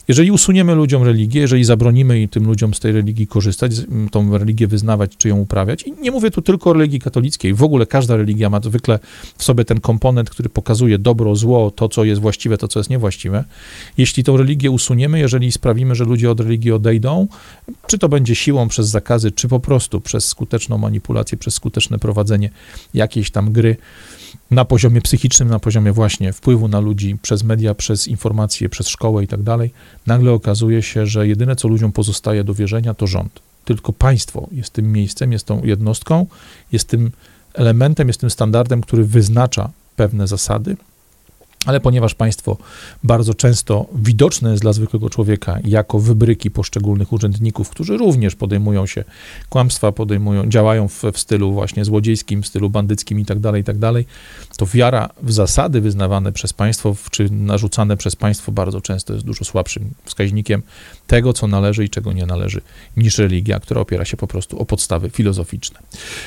Jeżeli 0.08 0.32
usuniemy 0.32 0.76
ludziom 0.76 1.04
religię, 1.04 1.41
jeżeli 1.41 1.63
zabronimy 1.63 2.28
tym 2.28 2.46
ludziom 2.46 2.74
z 2.74 2.80
tej 2.80 2.91
religii 2.91 3.28
korzystać, 3.28 3.72
tą 4.12 4.38
religię 4.38 4.67
wyznawać 4.67 5.12
czy 5.17 5.30
ją 5.30 5.39
uprawiać, 5.39 5.84
i 5.84 5.93
nie 6.02 6.12
mówię 6.12 6.32
tu 6.32 6.41
tylko 6.41 6.70
o 6.70 6.74
religii 6.74 7.00
katolickiej, 7.00 7.54
w 7.54 7.63
ogóle 7.63 7.86
każda 7.86 8.17
religia 8.17 8.50
ma 8.50 8.60
zwykle 8.62 9.00
w 9.38 9.43
sobie 9.43 9.65
ten 9.65 9.80
komponent, 9.80 10.30
który 10.30 10.50
pokazuje 10.50 11.00
dobro, 11.00 11.36
zło, 11.36 11.72
to, 11.72 11.89
co 11.89 12.04
jest 12.04 12.22
właściwe, 12.22 12.58
to, 12.58 12.67
co 12.67 12.80
jest 12.80 12.89
niewłaściwe. 12.89 13.43
Jeśli 13.98 14.24
tą 14.24 14.38
religię 14.38 14.72
usuniemy, 14.72 15.20
jeżeli 15.20 15.52
sprawimy, 15.52 15.96
że 15.96 16.04
ludzie 16.04 16.32
od 16.32 16.39
religii 16.39 16.72
odejdą, 16.72 17.28
czy 17.88 17.98
to 17.98 18.10
będzie 18.10 18.36
siłą 18.36 18.67
przez 18.67 18.88
zakazy, 18.88 19.32
czy 19.32 19.48
po 19.48 19.60
prostu 19.60 20.02
przez 20.02 20.28
skuteczną 20.28 20.78
manipulację, 20.78 21.38
przez 21.38 21.54
skuteczne 21.54 22.00
prowadzenie 22.00 22.50
jakiejś 22.93 23.32
tam 23.32 23.52
gry, 23.52 23.76
na 24.52 24.66
poziomie 24.66 25.02
psychicznym, 25.02 25.50
na 25.50 25.60
poziomie 25.60 25.92
właśnie 25.92 26.34
wpływu 26.34 26.68
na 26.68 26.80
ludzi 26.80 27.18
przez 27.22 27.44
media, 27.44 27.76
przez 27.76 28.08
informacje, 28.08 28.70
przez 28.70 28.88
szkołę 28.88 29.24
i 29.24 29.28
tak 29.28 29.44
dalej, 29.44 29.72
nagle 30.08 30.32
okazuje 30.32 30.82
się, 30.82 31.06
że 31.06 31.28
jedyne, 31.28 31.56
co 31.56 31.68
ludziom 31.68 31.92
pozostaje 31.92 32.44
do 32.44 32.54
wierzenia, 32.54 32.94
to 32.94 33.08
rząd. 33.08 33.40
Tylko 33.66 33.94
państwo 33.94 34.48
jest 34.52 34.74
tym 34.74 34.92
miejscem, 34.92 35.32
jest 35.32 35.46
tą 35.46 35.64
jednostką, 35.64 36.26
jest 36.72 36.88
tym 36.88 37.12
elementem, 37.54 38.08
jest 38.08 38.20
tym 38.20 38.30
standardem, 38.30 38.82
który 38.82 39.04
wyznacza 39.04 39.70
pewne 39.96 40.28
zasady, 40.28 40.78
ale 41.68 41.80
ponieważ 41.80 42.16
państwo 42.16 42.58
bardzo 43.04 43.34
często 43.34 43.86
widoczne 43.96 44.52
jest 44.52 44.62
dla 44.62 44.74
zwykłego 44.74 45.10
człowieka 45.10 45.58
jako 45.64 46.00
wybryki 46.00 46.52
poszczególnych 46.52 47.14
urzędników, 47.14 47.70
którzy 47.70 47.98
również 47.98 48.36
podejmują 48.36 48.86
się 48.86 49.04
kłamstwa, 49.50 49.92
podejmują, 49.92 50.50
działają 50.50 50.88
w, 50.88 51.04
w 51.14 51.20
stylu 51.20 51.54
właśnie 51.54 51.86
złodziejskim, 51.86 52.44
w 52.44 52.48
stylu 52.48 52.70
bandyckim 52.70 53.20
i 53.20 53.26
tak 53.26 53.40
dalej, 53.40 53.62
i 53.62 53.64
tak 53.64 53.78
to 54.58 54.66
wiara 54.66 55.10
w 55.24 55.32
zasady 55.32 55.82
wyznawane 55.82 56.32
przez 56.32 56.54
państwo, 56.54 56.96
czy 57.12 57.30
narzucane 57.30 57.98
przez 57.98 58.16
państwo 58.16 58.52
bardzo 58.52 58.82
często 58.82 59.14
jest 59.14 59.26
dużo 59.26 59.46
słabszym 59.46 59.90
wskaźnikiem 60.06 60.64
tego, 61.08 61.34
co 61.34 61.48
należy 61.48 61.86
i 61.86 61.89
czego 61.89 62.13
nie 62.13 62.26
należy, 62.26 62.62
niż 62.98 63.17
religia, 63.17 63.60
która 63.60 63.82
opiera 63.82 64.06
się 64.06 64.17
po 64.17 64.28
prostu 64.28 64.60
o 64.60 64.65
podstawy 64.65 65.10
filozoficzne. 65.10 65.80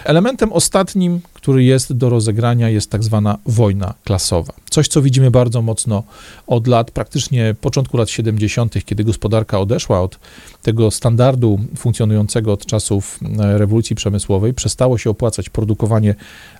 Elementem 0.04 0.52
ostatnim, 0.52 1.20
który 1.34 1.64
jest 1.64 1.92
do 1.92 2.10
rozegrania, 2.10 2.68
jest 2.68 2.90
tak 2.90 3.04
zwana 3.04 3.38
wojna 3.46 3.94
klasowa. 4.04 4.52
Coś, 4.70 4.88
co 4.88 5.02
widzimy 5.02 5.30
bardzo 5.30 5.62
mocno 5.62 6.02
od 6.46 6.66
lat, 6.66 6.90
praktycznie 6.90 7.54
początku 7.60 7.96
lat 7.96 8.10
70., 8.10 8.84
kiedy 8.84 9.04
gospodarka 9.04 9.58
odeszła 9.58 10.00
od 10.00 10.18
tego 10.62 10.90
standardu 10.90 11.60
funkcjonującego 11.76 12.52
od 12.52 12.66
czasów 12.66 13.20
e, 13.38 13.58
rewolucji 13.58 13.96
przemysłowej, 13.96 14.54
przestało 14.54 14.98
się 14.98 15.10
opłacać 15.10 15.48
produkowanie 15.48 16.14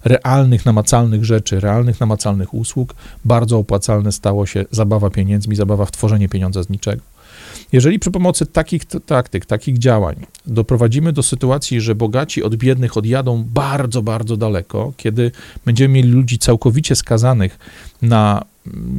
realnych, 0.05 0.67
namacalnych 0.67 1.25
rzeczy, 1.25 1.61
realnych, 1.61 2.01
namacalnych 2.01 2.55
usług. 2.55 2.95
Bardzo 3.25 3.59
opłacalne 3.59 4.13
stało 4.13 4.47
się 4.47 4.65
zabawa 4.71 5.11
pieniędzmi, 5.11 5.57
zabawa 5.57 5.87
w 5.87 5.91
tworzenie 5.91 6.29
pieniądza 6.29 6.63
z 6.63 6.69
niczego. 6.69 7.03
Jeżeli 7.73 7.99
przy 7.99 8.11
pomocy 8.11 8.47
takich 8.47 8.85
taktyk, 8.85 9.47
takich 9.47 9.79
działań 9.79 10.17
doprowadzimy 10.47 11.13
do 11.13 11.23
sytuacji, 11.23 11.81
że 11.81 11.95
bogaci 11.95 12.43
od 12.43 12.57
biednych 12.57 12.97
odjadą 12.97 13.45
bardzo, 13.55 14.03
bardzo 14.03 14.37
daleko, 14.37 14.93
kiedy 14.97 15.31
będziemy 15.65 15.95
mieli 15.95 16.11
ludzi 16.11 16.39
całkowicie 16.39 16.97
skazanych 16.97 17.59
na 18.03 18.45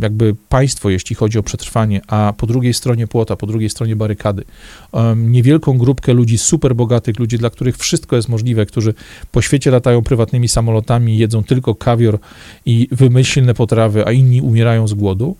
jakby 0.01 0.35
państwo, 0.49 0.89
jeśli 0.89 1.15
chodzi 1.15 1.39
o 1.39 1.43
przetrwanie, 1.43 2.01
a 2.07 2.33
po 2.37 2.47
drugiej 2.47 2.73
stronie 2.73 3.07
płota, 3.07 3.35
po 3.35 3.47
drugiej 3.47 3.69
stronie 3.69 3.95
barykady, 3.95 4.43
niewielką 5.15 5.77
grupkę 5.77 6.13
ludzi 6.13 6.37
super 6.37 6.75
bogatych, 6.75 7.19
ludzi, 7.19 7.37
dla 7.37 7.49
których 7.49 7.77
wszystko 7.77 8.15
jest 8.15 8.29
możliwe, 8.29 8.65
którzy 8.65 8.93
po 9.31 9.41
świecie 9.41 9.71
latają 9.71 10.01
prywatnymi 10.01 10.47
samolotami, 10.47 11.17
jedzą 11.17 11.43
tylko 11.43 11.75
kawior 11.75 12.19
i 12.65 12.87
wymyślne 12.91 13.53
potrawy, 13.53 14.05
a 14.07 14.11
inni 14.11 14.41
umierają 14.41 14.87
z 14.87 14.93
głodu, 14.93 15.35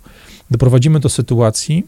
doprowadzimy 0.51 0.99
do 0.99 1.09
sytuacji, 1.09 1.83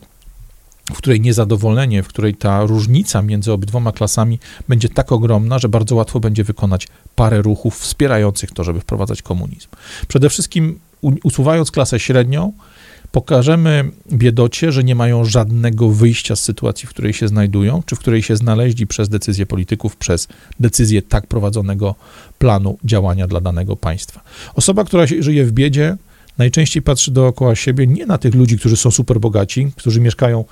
w 0.92 0.98
której 0.98 1.22
niezadowolenie, 1.22 2.04
w 2.04 2.08
której 2.08 2.36
ta 2.36 2.66
różnica 2.66 3.22
między 3.22 3.52
obydwoma 3.52 3.92
klasami 3.92 4.40
będzie 4.68 4.90
tak 4.90 5.12
ogromna, 5.12 5.60
że 5.60 5.70
bardzo 5.70 5.96
łatwo 5.96 6.20
będzie 6.20 6.44
wykonać 6.44 6.88
parę 7.16 7.42
ruchów 7.42 7.80
wspierających 7.80 8.52
to, 8.52 8.64
żeby 8.64 8.80
wprowadzać 8.80 9.22
komunizm. 9.22 9.68
Przede 10.08 10.30
wszystkim 10.30 10.80
usuwając 11.24 11.72
klasę 11.72 12.00
średnią, 12.00 12.54
pokażemy 13.12 13.92
biedocie, 14.12 14.72
że 14.72 14.84
nie 14.84 14.96
mają 14.96 15.26
żadnego 15.26 15.90
wyjścia 15.90 16.36
z 16.36 16.42
sytuacji, 16.42 16.88
w 16.88 16.90
której 16.90 17.14
się 17.14 17.28
znajdują, 17.28 17.84
czy 17.86 17.96
w 17.96 18.00
której 18.00 18.22
się 18.24 18.36
znaleźli 18.36 18.88
przez 18.88 19.10
decyzje 19.10 19.46
polityków, 19.46 19.96
przez 19.96 20.28
decyzję 20.60 21.02
tak 21.02 21.28
prowadzonego 21.28 21.96
planu 22.40 22.78
działania 22.84 23.28
dla 23.28 23.42
danego 23.42 23.76
państwa. 23.76 24.22
Osoba, 24.56 24.84
która 24.84 25.06
żyje 25.20 25.46
w 25.46 25.52
biedzie, 25.52 25.98
najczęściej 26.38 26.84
patrzy 26.84 27.12
dookoła 27.12 27.56
siebie 27.56 27.88
nie 27.88 28.06
na 28.06 28.18
tych 28.18 28.36
ludzi, 28.36 28.58
którzy 28.58 28.78
są 28.78 28.92
super 28.92 29.20
bogaci, 29.20 29.72
którzy 29.76 30.02
mieszkają 30.02 30.46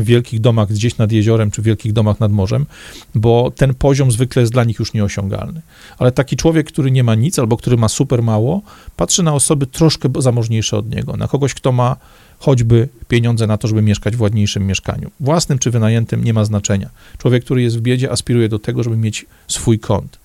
w 0.00 0.04
wielkich 0.04 0.40
domach 0.40 0.68
gdzieś 0.68 0.98
nad 0.98 1.12
jeziorem, 1.12 1.50
czy 1.50 1.62
w 1.62 1.64
wielkich 1.64 1.92
domach 1.92 2.20
nad 2.20 2.32
morzem, 2.32 2.66
bo 3.14 3.50
ten 3.56 3.74
poziom 3.74 4.12
zwykle 4.12 4.40
jest 4.42 4.52
dla 4.52 4.64
nich 4.64 4.78
już 4.78 4.92
nieosiągalny. 4.92 5.62
Ale 5.98 6.12
taki 6.12 6.36
człowiek, 6.36 6.66
który 6.66 6.90
nie 6.90 7.04
ma 7.04 7.14
nic, 7.14 7.38
albo 7.38 7.56
który 7.56 7.76
ma 7.76 7.88
super 7.88 8.22
mało, 8.22 8.62
patrzy 8.96 9.22
na 9.22 9.34
osoby 9.34 9.66
troszkę 9.66 10.08
zamożniejsze 10.18 10.76
od 10.76 10.94
niego, 10.94 11.16
na 11.16 11.28
kogoś, 11.28 11.54
kto 11.54 11.72
ma 11.72 11.96
choćby 12.40 12.88
pieniądze 13.08 13.46
na 13.46 13.58
to, 13.58 13.68
żeby 13.68 13.82
mieszkać 13.82 14.16
w 14.16 14.20
ładniejszym 14.20 14.66
mieszkaniu. 14.66 15.10
Własnym 15.20 15.58
czy 15.58 15.70
wynajętym 15.70 16.24
nie 16.24 16.34
ma 16.34 16.44
znaczenia. 16.44 16.90
Człowiek, 17.18 17.44
który 17.44 17.62
jest 17.62 17.78
w 17.78 17.80
biedzie, 17.80 18.10
aspiruje 18.10 18.48
do 18.48 18.58
tego, 18.58 18.82
żeby 18.82 18.96
mieć 18.96 19.26
swój 19.48 19.78
kąt. 19.78 20.18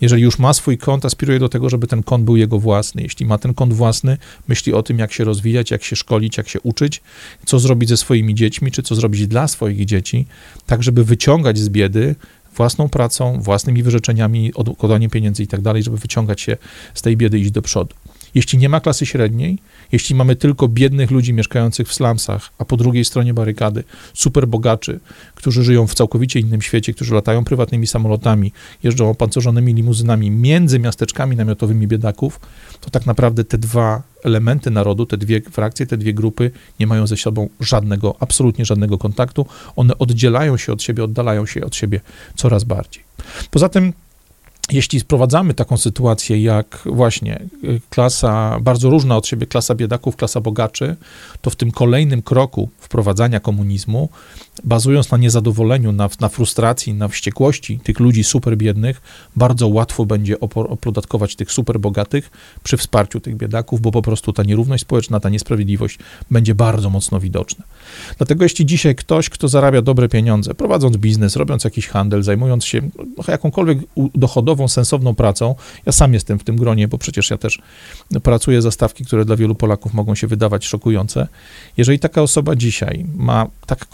Jeżeli 0.00 0.22
już 0.22 0.38
ma 0.38 0.52
swój 0.52 0.78
kąt, 0.78 1.04
aspiruje 1.04 1.38
do 1.38 1.48
tego, 1.48 1.70
żeby 1.70 1.86
ten 1.86 2.02
kąt 2.02 2.24
był 2.24 2.36
jego 2.36 2.58
własny. 2.58 3.02
Jeśli 3.02 3.26
ma 3.26 3.38
ten 3.38 3.54
kąt 3.54 3.72
własny, 3.72 4.16
myśli 4.48 4.74
o 4.74 4.82
tym, 4.82 4.98
jak 4.98 5.12
się 5.12 5.24
rozwijać, 5.24 5.70
jak 5.70 5.84
się 5.84 5.96
szkolić, 5.96 6.36
jak 6.36 6.48
się 6.48 6.60
uczyć, 6.60 7.02
co 7.46 7.58
zrobić 7.58 7.88
ze 7.88 7.96
swoimi 7.96 8.34
dziećmi, 8.34 8.70
czy 8.70 8.82
co 8.82 8.94
zrobić 8.94 9.26
dla 9.26 9.48
swoich 9.48 9.84
dzieci, 9.84 10.26
tak 10.66 10.82
żeby 10.82 11.04
wyciągać 11.04 11.58
z 11.58 11.68
biedy 11.68 12.14
własną 12.56 12.88
pracą, 12.88 13.40
własnymi 13.40 13.82
wyrzeczeniami, 13.82 14.54
odkładaniem 14.54 15.10
pieniędzy 15.10 15.42
i 15.42 15.46
tak 15.46 15.60
dalej, 15.60 15.82
żeby 15.82 15.96
wyciągać 15.96 16.40
się 16.40 16.56
z 16.94 17.02
tej 17.02 17.16
biedy 17.16 17.38
i 17.38 17.42
iść 17.42 17.50
do 17.50 17.62
przodu. 17.62 17.94
Jeśli 18.34 18.58
nie 18.58 18.68
ma 18.68 18.80
klasy 18.80 19.06
średniej, 19.06 19.58
jeśli 19.92 20.14
mamy 20.14 20.36
tylko 20.36 20.68
biednych 20.68 21.10
ludzi 21.10 21.32
mieszkających 21.32 21.88
w 21.88 21.94
slumsach, 21.94 22.50
a 22.58 22.64
po 22.64 22.76
drugiej 22.76 23.04
stronie 23.04 23.34
barykady 23.34 23.84
super 24.14 24.48
bogaczy, 24.48 25.00
którzy 25.34 25.64
żyją 25.64 25.86
w 25.86 25.94
całkowicie 25.94 26.40
innym 26.40 26.62
świecie, 26.62 26.94
którzy 26.94 27.14
latają 27.14 27.44
prywatnymi 27.44 27.86
samolotami, 27.86 28.52
jeżdżą 28.82 29.10
opancerzonymi 29.10 29.74
limuzynami 29.74 30.30
między 30.30 30.78
miasteczkami 30.78 31.36
namiotowymi 31.36 31.86
biedaków, 31.86 32.40
to 32.80 32.90
tak 32.90 33.06
naprawdę 33.06 33.44
te 33.44 33.58
dwa 33.58 34.02
elementy 34.24 34.70
narodu, 34.70 35.06
te 35.06 35.16
dwie 35.16 35.40
frakcje, 35.40 35.86
te 35.86 35.96
dwie 35.96 36.14
grupy 36.14 36.50
nie 36.80 36.86
mają 36.86 37.06
ze 37.06 37.16
sobą 37.16 37.48
żadnego, 37.60 38.16
absolutnie 38.20 38.64
żadnego 38.64 38.98
kontaktu. 38.98 39.46
One 39.76 39.98
oddzielają 39.98 40.56
się 40.56 40.72
od 40.72 40.82
siebie, 40.82 41.04
oddalają 41.04 41.46
się 41.46 41.64
od 41.64 41.76
siebie 41.76 42.00
coraz 42.36 42.64
bardziej. 42.64 43.04
Poza 43.50 43.68
tym 43.68 43.92
jeśli 44.72 45.00
sprowadzamy 45.00 45.54
taką 45.54 45.76
sytuację 45.76 46.42
jak 46.42 46.82
właśnie 46.86 47.42
y, 47.64 47.80
klasa, 47.90 48.58
bardzo 48.60 48.90
różna 48.90 49.16
od 49.16 49.26
siebie 49.26 49.46
klasa 49.46 49.74
biedaków, 49.74 50.16
klasa 50.16 50.40
bogaczy, 50.40 50.96
to 51.40 51.50
w 51.50 51.56
tym 51.56 51.70
kolejnym 51.70 52.22
kroku 52.22 52.68
wprowadzania 52.78 53.40
komunizmu, 53.40 54.08
bazując 54.64 55.10
na 55.10 55.18
niezadowoleniu, 55.18 55.92
na, 55.92 56.08
na 56.20 56.28
frustracji, 56.28 56.94
na 56.94 57.08
wściekłości 57.08 57.80
tych 57.84 58.00
ludzi 58.00 58.24
super 58.24 58.56
biednych, 58.56 59.02
bardzo 59.36 59.68
łatwo 59.68 60.06
będzie 60.06 60.40
opodatkować 60.40 61.36
tych 61.36 61.52
super 61.52 61.80
bogatych 61.80 62.30
przy 62.62 62.76
wsparciu 62.76 63.20
tych 63.20 63.36
biedaków, 63.36 63.80
bo 63.80 63.92
po 63.92 64.02
prostu 64.02 64.32
ta 64.32 64.42
nierówność 64.42 64.82
społeczna, 64.82 65.20
ta 65.20 65.28
niesprawiedliwość 65.28 65.98
będzie 66.30 66.54
bardzo 66.54 66.90
mocno 66.90 67.20
widoczna. 67.20 67.64
Dlatego 68.18 68.44
jeśli 68.44 68.66
dzisiaj 68.66 68.94
ktoś, 68.94 69.28
kto 69.28 69.48
zarabia 69.48 69.82
dobre 69.82 70.08
pieniądze, 70.08 70.54
prowadząc 70.54 70.96
biznes, 70.96 71.36
robiąc 71.36 71.64
jakiś 71.64 71.88
handel, 71.88 72.22
zajmując 72.22 72.64
się 72.64 72.80
no, 73.18 73.24
jakąkolwiek 73.28 73.78
dochodową, 74.14 74.68
sensowną 74.68 75.14
pracą, 75.14 75.54
ja 75.86 75.92
sam 75.92 76.14
jestem 76.14 76.38
w 76.38 76.44
tym 76.44 76.56
gronie, 76.56 76.88
bo 76.88 76.98
przecież 76.98 77.30
ja 77.30 77.38
też 77.38 77.58
pracuję 78.22 78.62
za 78.62 78.70
stawki, 78.70 79.04
które 79.04 79.24
dla 79.24 79.36
wielu 79.36 79.54
Polaków 79.54 79.94
mogą 79.94 80.14
się 80.14 80.26
wydawać 80.26 80.66
szokujące. 80.66 81.28
Jeżeli 81.76 81.98
taka 81.98 82.22
osoba 82.22 82.56
dzisiaj 82.56 83.06
ma 83.16 83.46
tak 83.66 83.86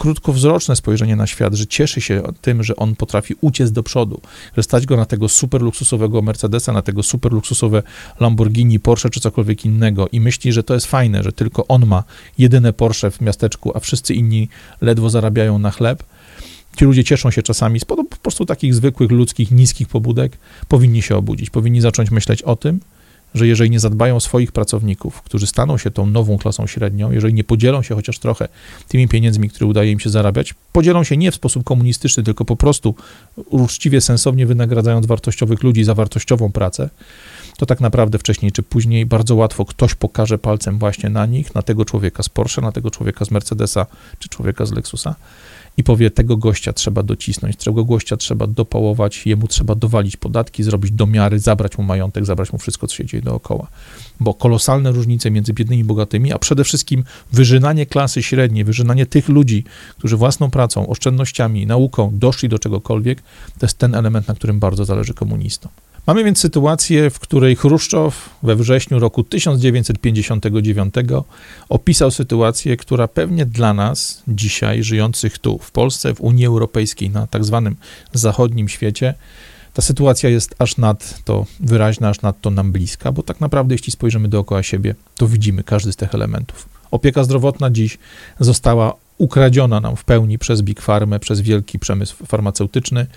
krótkowzroczne 0.57 0.75
spojrzenie 0.75 1.15
na 1.15 1.27
świat, 1.27 1.53
że 1.53 1.67
cieszy 1.67 2.01
się 2.01 2.23
tym, 2.41 2.63
że 2.63 2.75
on 2.75 2.95
potrafi 2.95 3.35
uciec 3.41 3.71
do 3.71 3.83
przodu, 3.83 4.21
że 4.57 4.63
stać 4.63 4.85
go 4.85 4.97
na 4.97 5.05
tego 5.05 5.29
super 5.29 5.61
luksusowego 5.61 6.21
Mercedesa, 6.21 6.73
na 6.73 6.81
tego 6.81 7.03
super 7.03 7.31
luksusowe 7.31 7.83
Lamborghini, 8.19 8.79
Porsche 8.79 9.09
czy 9.09 9.19
cokolwiek 9.19 9.65
innego 9.65 10.07
i 10.11 10.19
myśli, 10.19 10.53
że 10.53 10.63
to 10.63 10.73
jest 10.73 10.85
fajne, 10.87 11.23
że 11.23 11.31
tylko 11.31 11.67
on 11.67 11.85
ma 11.85 12.03
jedyne 12.37 12.73
Porsche 12.73 13.11
w 13.11 13.21
miasteczku, 13.21 13.71
a 13.75 13.79
wszyscy 13.79 14.13
inni 14.13 14.49
ledwo 14.81 15.09
zarabiają 15.09 15.59
na 15.59 15.71
chleb, 15.71 16.03
ci 16.77 16.85
ludzie 16.85 17.03
cieszą 17.03 17.31
się 17.31 17.43
czasami 17.43 17.79
z 17.79 17.85
po 17.85 18.03
prostu 18.21 18.45
takich 18.45 18.73
zwykłych, 18.73 19.11
ludzkich, 19.11 19.51
niskich 19.51 19.87
pobudek, 19.87 20.37
powinni 20.67 21.01
się 21.01 21.15
obudzić, 21.15 21.49
powinni 21.49 21.81
zacząć 21.81 22.11
myśleć 22.11 22.41
o 22.41 22.55
tym, 22.55 22.79
że 23.35 23.47
jeżeli 23.47 23.69
nie 23.69 23.79
zadbają 23.79 24.15
o 24.15 24.19
swoich 24.19 24.51
pracowników, 24.51 25.21
którzy 25.21 25.47
staną 25.47 25.77
się 25.77 25.91
tą 25.91 26.05
nową 26.05 26.37
klasą 26.37 26.67
średnią, 26.67 27.11
jeżeli 27.11 27.33
nie 27.33 27.43
podzielą 27.43 27.81
się 27.81 27.95
chociaż 27.95 28.19
trochę 28.19 28.47
tymi 28.87 29.07
pieniędzmi, 29.07 29.49
które 29.49 29.65
udaje 29.65 29.91
im 29.91 29.99
się 29.99 30.09
zarabiać, 30.09 30.53
podzielą 30.71 31.03
się 31.03 31.17
nie 31.17 31.31
w 31.31 31.35
sposób 31.35 31.63
komunistyczny, 31.63 32.23
tylko 32.23 32.45
po 32.45 32.55
prostu 32.55 32.95
uczciwie, 33.45 34.01
sensownie 34.01 34.45
wynagradzając 34.45 35.05
wartościowych 35.05 35.63
ludzi 35.63 35.83
za 35.83 35.93
wartościową 35.93 36.51
pracę, 36.51 36.89
to 37.57 37.65
tak 37.65 37.81
naprawdę 37.81 38.17
wcześniej 38.17 38.51
czy 38.51 38.63
później 38.63 39.05
bardzo 39.05 39.35
łatwo 39.35 39.65
ktoś 39.65 39.95
pokaże 39.95 40.37
palcem 40.37 40.79
właśnie 40.79 41.09
na 41.09 41.25
nich, 41.25 41.55
na 41.55 41.61
tego 41.61 41.85
człowieka 41.85 42.23
z 42.23 42.29
Porsche, 42.29 42.61
na 42.61 42.71
tego 42.71 42.91
człowieka 42.91 43.25
z 43.25 43.31
Mercedesa 43.31 43.85
czy 44.19 44.29
człowieka 44.29 44.65
z 44.65 44.71
Lexusa 44.71 45.15
i 45.77 45.83
powie, 45.83 46.11
tego 46.11 46.37
gościa 46.37 46.73
trzeba 46.73 47.03
docisnąć, 47.03 47.55
tego 47.55 47.85
gościa 47.85 48.17
trzeba 48.17 48.47
dopałować, 48.47 49.25
jemu 49.25 49.47
trzeba 49.47 49.75
dowalić 49.75 50.17
podatki, 50.17 50.63
zrobić 50.63 50.91
domiary, 50.91 51.39
zabrać 51.39 51.77
mu 51.77 51.83
majątek, 51.83 52.25
zabrać 52.25 52.53
mu 52.53 52.59
wszystko, 52.59 52.87
co 52.87 52.95
się 52.95 53.05
dzieje 53.05 53.23
dookoła. 53.23 53.67
Bo 54.19 54.33
kolosalne 54.33 54.91
różnice 54.91 55.31
między 55.31 55.53
biednymi 55.53 55.81
i 55.81 55.85
bogatymi, 55.85 56.33
a 56.33 56.39
przede 56.39 56.63
wszystkim 56.63 57.03
wyżynanie 57.31 57.85
klasy 57.85 58.23
średniej, 58.23 58.63
wyżynanie 58.63 59.05
tych 59.05 59.29
ludzi, 59.29 59.63
którzy 59.97 60.17
własną 60.17 60.49
pracą, 60.49 60.87
oszczędnościami, 60.87 61.67
nauką 61.67 62.11
doszli 62.13 62.49
do 62.49 62.59
czegokolwiek, 62.59 63.21
to 63.59 63.65
jest 63.65 63.77
ten 63.77 63.95
element, 63.95 64.27
na 64.27 64.35
którym 64.35 64.59
bardzo 64.59 64.85
zależy 64.85 65.13
komunistom. 65.13 65.71
Mamy 66.07 66.23
więc 66.23 66.39
sytuację, 66.39 67.09
w 67.09 67.19
której 67.19 67.55
Chruszczow 67.55 68.29
we 68.43 68.55
wrześniu 68.55 68.99
roku 68.99 69.23
1959 69.23 70.93
opisał 71.69 72.11
sytuację, 72.11 72.77
która 72.77 73.07
pewnie 73.07 73.45
dla 73.45 73.73
nas 73.73 74.23
dzisiaj 74.27 74.83
żyjących 74.83 75.39
tu 75.39 75.57
w 75.57 75.71
Polsce, 75.71 76.13
w 76.13 76.21
Unii 76.21 76.45
Europejskiej, 76.45 77.09
na 77.09 77.27
tak 77.27 77.45
zwanym 77.45 77.75
zachodnim 78.13 78.69
świecie, 78.69 79.13
ta 79.73 79.81
sytuacja 79.81 80.29
jest 80.29 80.55
aż 80.59 80.77
nadto 80.77 81.45
wyraźna, 81.59 82.09
aż 82.09 82.21
nadto 82.21 82.49
nam 82.49 82.71
bliska, 82.71 83.11
bo 83.11 83.23
tak 83.23 83.41
naprawdę, 83.41 83.73
jeśli 83.73 83.91
spojrzymy 83.91 84.27
dookoła 84.27 84.63
siebie, 84.63 84.95
to 85.15 85.27
widzimy 85.27 85.63
każdy 85.63 85.93
z 85.93 85.95
tych 85.95 86.15
elementów. 86.15 86.69
Opieka 86.91 87.23
zdrowotna 87.23 87.69
dziś 87.69 87.97
została 88.39 88.93
ukradziona 89.17 89.79
nam 89.79 89.95
w 89.95 90.03
pełni 90.03 90.37
przez 90.37 90.61
Big 90.61 90.81
Pharma, 90.81 91.19
przez 91.19 91.41
wielki 91.41 91.79
przemysł 91.79 92.25
farmaceutyczny 92.25 93.07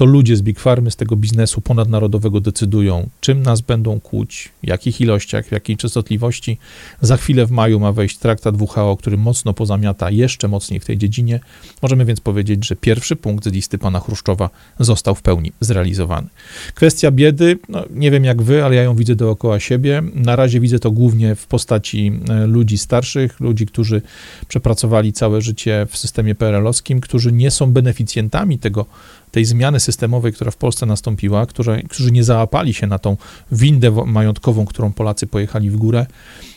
to 0.00 0.06
ludzie 0.06 0.36
z 0.36 0.42
Big 0.42 0.60
Farmy, 0.60 0.90
z 0.90 0.96
tego 0.96 1.16
biznesu 1.16 1.60
ponadnarodowego 1.60 2.40
decydują, 2.40 3.08
czym 3.20 3.42
nas 3.42 3.60
będą 3.60 4.00
kłuć, 4.00 4.48
w 4.62 4.66
jakich 4.66 5.00
ilościach, 5.00 5.46
w 5.46 5.52
jakiej 5.52 5.76
częstotliwości. 5.76 6.58
Za 7.00 7.16
chwilę 7.16 7.46
w 7.46 7.50
maju 7.50 7.80
ma 7.80 7.92
wejść 7.92 8.18
traktat 8.18 8.54
WHO, 8.60 8.96
który 8.96 9.16
mocno 9.16 9.54
pozamiata 9.54 10.10
jeszcze 10.10 10.48
mocniej 10.48 10.80
w 10.80 10.84
tej 10.84 10.98
dziedzinie. 10.98 11.40
Możemy 11.82 12.04
więc 12.04 12.20
powiedzieć, 12.20 12.66
że 12.66 12.76
pierwszy 12.76 13.16
punkt 13.16 13.44
z 13.44 13.52
listy 13.52 13.78
pana 13.78 14.00
Chruszczowa 14.00 14.50
został 14.78 15.14
w 15.14 15.22
pełni 15.22 15.52
zrealizowany. 15.60 16.28
Kwestia 16.74 17.10
biedy, 17.10 17.58
no, 17.68 17.84
nie 17.94 18.10
wiem 18.10 18.24
jak 18.24 18.42
wy, 18.42 18.64
ale 18.64 18.74
ja 18.74 18.82
ją 18.82 18.94
widzę 18.94 19.16
dookoła 19.16 19.60
siebie. 19.60 20.02
Na 20.14 20.36
razie 20.36 20.60
widzę 20.60 20.78
to 20.78 20.90
głównie 20.90 21.34
w 21.34 21.46
postaci 21.46 22.12
e, 22.28 22.46
ludzi 22.46 22.78
starszych, 22.78 23.40
ludzi, 23.40 23.66
którzy 23.66 24.02
przepracowali 24.48 25.12
całe 25.12 25.42
życie 25.42 25.86
w 25.90 25.96
systemie 25.96 26.34
PRL-owskim, 26.34 27.00
którzy 27.00 27.32
nie 27.32 27.50
są 27.50 27.72
beneficjentami 27.72 28.58
tego 28.58 28.86
tej 29.30 29.44
zmiany 29.44 29.80
systemowej, 29.80 30.32
która 30.32 30.50
w 30.50 30.56
Polsce 30.56 30.86
nastąpiła, 30.86 31.46
które, 31.46 31.82
którzy 31.82 32.12
nie 32.12 32.24
załapali 32.24 32.74
się 32.74 32.86
na 32.86 32.98
tą 32.98 33.16
windę 33.52 33.90
majątkową, 34.06 34.66
którą 34.66 34.92
Polacy 34.92 35.26
pojechali 35.26 35.70
w 35.70 35.76
górę, 35.76 36.06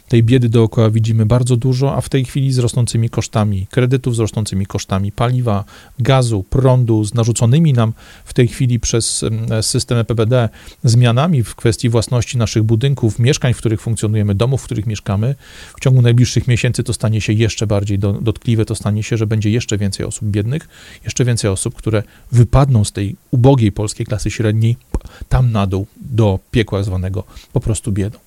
Tej 0.08 0.24
biedy 0.24 0.50
dookoła 0.50 0.90
widzimy 0.90 1.26
bardzo 1.26 1.58
dużo, 1.58 1.96
a 1.96 2.02
w 2.02 2.10
tej 2.10 2.26
chwili 2.26 2.52
z 2.54 2.58
rosnącymi 2.58 3.10
kosztami 3.10 3.68
kredytów, 3.72 4.16
z 4.16 4.20
rosnącymi 4.20 4.66
kosztami 4.66 5.12
paliwa, 5.12 5.64
gazu, 6.00 6.44
prądu, 6.50 7.04
z 7.04 7.14
narzuconymi 7.14 7.74
nam 7.74 7.94
w 8.26 8.34
tej 8.34 8.48
chwili 8.48 8.80
przez 8.80 9.26
system 9.62 9.98
EPBD 9.98 10.50
zmianami 10.84 11.44
w 11.44 11.56
kwestii 11.56 11.90
własności 11.90 12.38
naszych 12.38 12.64
budynków, 12.64 13.20
mieszkań, 13.20 13.54
w 13.54 13.58
których 13.58 13.82
funkcjonujemy, 13.82 14.36
domów, 14.36 14.62
w 14.62 14.66
których 14.66 14.88
mieszkamy, 14.88 15.36
w 15.78 15.80
ciągu 15.80 16.02
najbliższych 16.02 16.48
miesięcy 16.48 16.84
to 16.84 16.94
stanie 16.94 17.22
się 17.22 17.34
jeszcze 17.34 17.68
bardziej 17.68 18.00
do, 18.00 18.14
dotkliwe, 18.14 18.66
to 18.66 18.76
stanie 18.76 19.04
się, 19.04 19.18
że 19.18 19.28
będzie 19.28 19.50
jeszcze 19.50 19.78
więcej 19.78 20.06
osób 20.06 20.28
biednych, 20.28 20.70
jeszcze 21.04 21.26
więcej 21.26 21.52
osób, 21.52 21.76
które 21.76 22.04
wypadną 22.32 22.84
z 22.84 22.92
tej 22.92 23.16
ubogiej 23.32 23.72
polskiej 23.72 24.06
klasy 24.06 24.32
średniej 24.32 24.78
tam 25.30 25.52
na 25.52 25.68
dół 25.68 25.88
do 26.02 26.40
piekła 26.52 26.84
zwanego 26.84 27.24
po 27.54 27.60
prostu 27.60 27.92
biedą. 27.92 28.20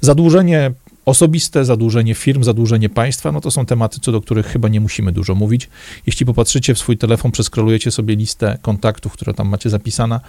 Zadłużenie 0.00 0.72
Osobiste 1.04 1.64
zadłużenie 1.64 2.14
firm, 2.14 2.44
zadłużenie 2.44 2.88
państwa, 2.88 3.32
no 3.32 3.40
to 3.40 3.50
są 3.50 3.66
tematy, 3.66 4.00
co 4.00 4.12
do 4.12 4.20
których 4.20 4.46
chyba 4.46 4.68
nie 4.68 4.80
musimy 4.80 5.12
dużo 5.12 5.34
mówić. 5.34 5.68
Jeśli 6.06 6.26
popatrzycie 6.26 6.74
w 6.74 6.78
swój 6.78 6.98
telefon, 6.98 7.30
przeskrolujecie 7.30 7.90
sobie 7.90 8.16
listę 8.16 8.58
kontaktów, 8.62 9.12
które 9.12 9.34
tam 9.34 9.48
macie 9.48 9.70
zapisana, 9.70 10.20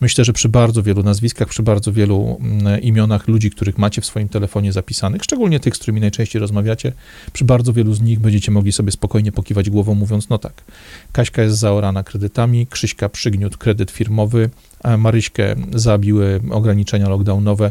myślę, 0.00 0.24
że 0.24 0.32
przy 0.32 0.48
bardzo 0.48 0.82
wielu 0.82 1.02
nazwiskach, 1.02 1.48
przy 1.48 1.62
bardzo 1.62 1.92
wielu 1.92 2.36
mm, 2.40 2.80
imionach 2.80 3.28
ludzi, 3.28 3.50
których 3.50 3.78
macie 3.78 4.00
w 4.00 4.06
swoim 4.06 4.28
telefonie 4.28 4.72
zapisanych, 4.72 5.22
szczególnie 5.22 5.60
tych, 5.60 5.76
z 5.76 5.78
którymi 5.78 6.00
najczęściej 6.00 6.40
rozmawiacie, 6.40 6.92
przy 7.32 7.44
bardzo 7.44 7.72
wielu 7.72 7.94
z 7.94 8.00
nich 8.00 8.20
będziecie 8.20 8.52
mogli 8.52 8.72
sobie 8.72 8.92
spokojnie 8.92 9.32
pokiwać 9.32 9.70
głową, 9.70 9.94
mówiąc, 9.94 10.28
no 10.28 10.38
tak, 10.38 10.64
Kaśka 11.12 11.42
jest 11.42 11.58
zaorana 11.58 12.02
kredytami, 12.02 12.66
Krzyśka 12.66 13.08
przygniótł 13.08 13.58
kredyt 13.58 13.90
firmowy, 13.90 14.50
Maryśkę 14.98 15.54
zabiły 15.74 16.40
ograniczenia 16.50 17.08
lockdownowe, 17.08 17.70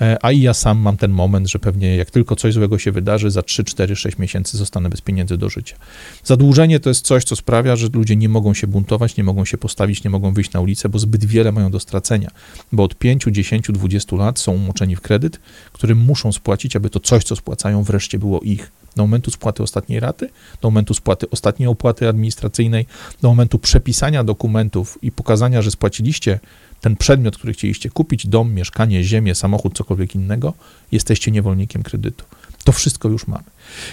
e, 0.00 0.16
a 0.22 0.32
i 0.32 0.40
ja 0.40 0.54
sam 0.54 0.78
mam 0.78 0.96
ten 0.96 1.10
moment, 1.10 1.50
że 1.50 1.58
pewnie 1.58 1.96
jak 1.96 2.10
tylko 2.10 2.36
coś 2.36 2.54
złego 2.54 2.78
się 2.78 2.92
wydarzy, 2.92 3.30
za 3.30 3.42
3, 3.42 3.64
4, 3.64 3.96
6 3.96 4.18
miesięcy 4.18 4.56
zostanę 4.56 4.88
bez 4.88 5.00
pieniędzy 5.00 5.36
do 5.38 5.48
życia. 5.48 5.76
Zadłużenie 6.24 6.80
to 6.80 6.90
jest 6.90 7.06
coś, 7.06 7.24
co 7.24 7.36
sprawia, 7.36 7.76
że 7.76 7.88
ludzie 7.92 8.16
nie 8.16 8.28
mogą 8.28 8.54
się 8.54 8.66
buntować, 8.66 9.16
nie 9.16 9.24
mogą 9.24 9.44
się 9.44 9.58
postawić, 9.58 10.04
nie 10.04 10.10
mogą 10.10 10.32
wyjść 10.32 10.52
na 10.52 10.60
ulicę, 10.60 10.88
bo 10.88 10.98
zbyt 10.98 11.24
wiele 11.24 11.52
mają 11.52 11.70
do 11.70 11.80
stracenia, 11.80 12.30
bo 12.72 12.82
od 12.82 12.94
5, 12.94 13.24
10, 13.30 13.66
20 13.72 14.16
lat 14.16 14.38
są 14.38 14.52
umoczeni 14.52 14.96
w 14.96 15.00
kredyt, 15.00 15.40
który 15.72 15.94
muszą 15.94 16.32
spłacić, 16.32 16.76
aby 16.76 16.90
to 16.90 17.00
coś, 17.00 17.24
co 17.24 17.36
spłacają, 17.36 17.82
wreszcie 17.82 18.18
było 18.18 18.40
ich 18.40 18.70
do 18.96 19.02
momentu 19.02 19.30
spłaty 19.30 19.62
ostatniej 19.62 20.00
raty, 20.00 20.28
do 20.60 20.68
momentu 20.70 20.94
spłaty 20.94 21.30
ostatniej 21.30 21.68
opłaty 21.68 22.08
administracyjnej, 22.08 22.86
do 23.22 23.28
momentu 23.28 23.58
przepisania 23.58 24.24
dokumentów 24.24 24.98
i 25.02 25.12
pokazania, 25.12 25.62
że 25.62 25.70
spłaciliście 25.70 26.40
ten 26.80 26.96
przedmiot, 26.96 27.36
który 27.36 27.52
chcieliście 27.52 27.90
kupić, 27.90 28.26
dom, 28.26 28.54
mieszkanie, 28.54 29.04
ziemię, 29.04 29.34
samochód, 29.34 29.76
cokolwiek 29.76 30.14
innego, 30.14 30.54
jesteście 30.92 31.30
niewolnikiem 31.30 31.82
kredytu. 31.82 32.24
To 32.64 32.72
wszystko 32.72 33.08
już 33.08 33.26
mamy. 33.26 33.44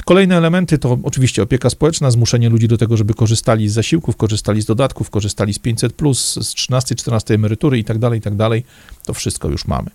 Kolejne 0.06 0.38
elementy 0.38 0.78
to 0.78 0.98
oczywiście 1.04 1.44
opieka 1.44 1.70
społeczna, 1.70 2.12
zmuszenie 2.12 2.50
ludzi 2.50 2.68
do 2.68 2.78
tego, 2.78 2.98
żeby 2.98 3.13
korzystali 3.13 3.70
z 3.70 3.74
zasiłków, 3.74 4.18
korzystali 4.18 4.62
z 4.62 4.66
dodatków, 4.66 5.10
korzystali 5.10 5.54
z 5.54 5.60
500, 5.60 5.94
z 6.13 6.54
13, 6.54 6.96
14 6.96 7.34
emerytury 7.34 7.78
itd., 7.78 8.00
tak 8.00 8.13
itd. 8.13 8.50
Tak 8.50 8.62
to 9.06 9.13
wszystko 9.13 9.50
już 9.50 9.68
mamy. 9.68 9.90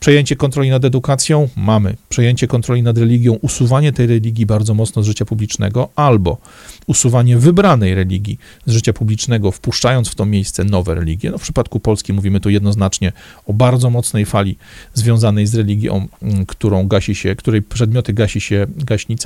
Przejęcie 0.00 0.36
kontroli 0.36 0.70
nad 0.70 0.84
edukacją 0.84 1.48
mamy. 1.56 1.96
Przejęcie 2.08 2.46
kontroli 2.46 2.82
nad 2.82 2.98
religią, 2.98 3.32
usuwanie 3.32 3.92
tej 3.92 4.06
religii 4.06 4.46
bardzo 4.46 4.74
mocno 4.74 5.02
z 5.02 5.06
życia 5.06 5.24
publicznego, 5.24 5.88
albo 5.96 6.38
usuwanie 6.86 7.38
wybranej 7.38 7.94
religii 7.94 8.38
z 8.66 8.72
życia 8.72 8.92
publicznego, 8.92 9.52
wpuszczając 9.52 10.08
w 10.08 10.14
to 10.14 10.26
miejsce 10.26 10.64
nowe 10.64 10.94
religie. 10.94 11.30
No, 11.30 11.38
w 11.38 11.42
przypadku 11.42 11.80
Polski 11.80 12.12
mówimy 12.12 12.40
tu 12.40 12.50
jednoznacznie 12.50 13.12
o 13.46 13.52
bardzo 13.52 13.90
mocnej 13.90 14.26
fali 14.26 14.56
związanej 14.94 15.46
z 15.46 15.54
religią, 15.54 16.08
mm, 16.22 16.46
którą 16.46 16.88
gasi 16.88 17.14
się, 17.14 17.36
której 17.36 17.62
przedmioty 17.62 18.12
gasi 18.12 18.40
się 18.40 18.66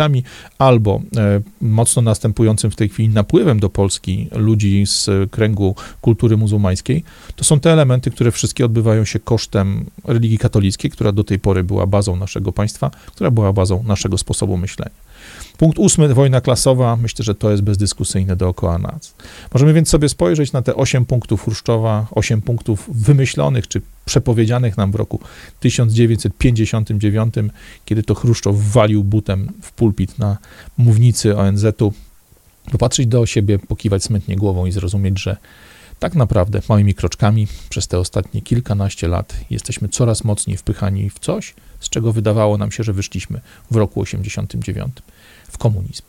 gaśnicami, 0.00 0.24
albo 0.58 1.00
e, 1.16 1.40
mocno 1.60 2.02
następującym 2.02 2.70
w 2.70 2.76
tej 2.76 2.88
chwili 2.88 3.08
napływem 3.08 3.60
do 3.60 3.68
Polski 3.68 4.28
ludzi 4.32 4.86
z 4.86 5.30
kręgu 5.30 5.74
kultury 6.00 6.36
muzułmańskiej. 6.36 7.04
To 7.36 7.44
są 7.44 7.60
te 7.60 7.72
elementy, 7.72 8.10
które 8.10 8.30
wszystkie 8.30 8.64
odbywają 8.64 9.04
się 9.04 9.18
kosztem 9.18 9.86
religii 10.04 10.38
katolickiej, 10.38 10.90
która 10.90 11.12
do 11.12 11.24
tej 11.24 11.38
pory 11.38 11.64
była 11.64 11.86
bazą 11.86 12.16
naszego 12.16 12.52
państwa, 12.52 12.90
która 13.06 13.30
była 13.30 13.52
bazą 13.52 13.82
naszego 13.82 14.18
sposobu 14.18 14.56
myślenia. 14.56 14.90
Punkt 15.60 15.78
ósmy, 15.78 16.14
wojna 16.14 16.40
klasowa. 16.40 16.96
Myślę, 16.96 17.24
że 17.24 17.34
to 17.34 17.50
jest 17.50 17.62
bezdyskusyjne 17.62 18.36
dookoła 18.36 18.78
nas. 18.78 19.14
Możemy 19.54 19.72
więc 19.72 19.88
sobie 19.88 20.08
spojrzeć 20.08 20.52
na 20.52 20.62
te 20.62 20.74
osiem 20.74 21.04
punktów 21.06 21.42
Chruszczowa, 21.44 22.06
osiem 22.10 22.42
punktów 22.42 22.88
wymyślonych 22.92 23.68
czy 23.68 23.80
przepowiedzianych 24.04 24.76
nam 24.76 24.92
w 24.92 24.94
roku 24.94 25.20
1959, 25.60 27.34
kiedy 27.84 28.02
to 28.02 28.14
Chruszczow 28.14 28.56
walił 28.56 29.04
butem 29.04 29.52
w 29.62 29.72
pulpit 29.72 30.18
na 30.18 30.38
mównicy 30.78 31.36
ONZ-u, 31.36 31.92
popatrzeć 32.72 33.06
do 33.06 33.26
siebie, 33.26 33.58
pokiwać 33.58 34.04
smętnie 34.04 34.36
głową 34.36 34.66
i 34.66 34.72
zrozumieć, 34.72 35.20
że 35.20 35.36
tak 36.00 36.14
naprawdę 36.14 36.60
małymi 36.68 36.94
kroczkami 36.94 37.46
przez 37.68 37.88
te 37.88 37.98
ostatnie 37.98 38.42
kilkanaście 38.42 39.08
lat 39.08 39.36
jesteśmy 39.50 39.88
coraz 39.88 40.24
mocniej 40.24 40.56
wpychani 40.56 41.10
w 41.10 41.18
coś, 41.18 41.54
z 41.80 41.88
czego 41.88 42.12
wydawało 42.12 42.58
nam 42.58 42.72
się, 42.72 42.82
że 42.82 42.92
wyszliśmy 42.92 43.40
w 43.70 43.76
roku 43.76 44.00
89 44.00 44.94
w 45.48 45.58
komunizm. 45.58 46.02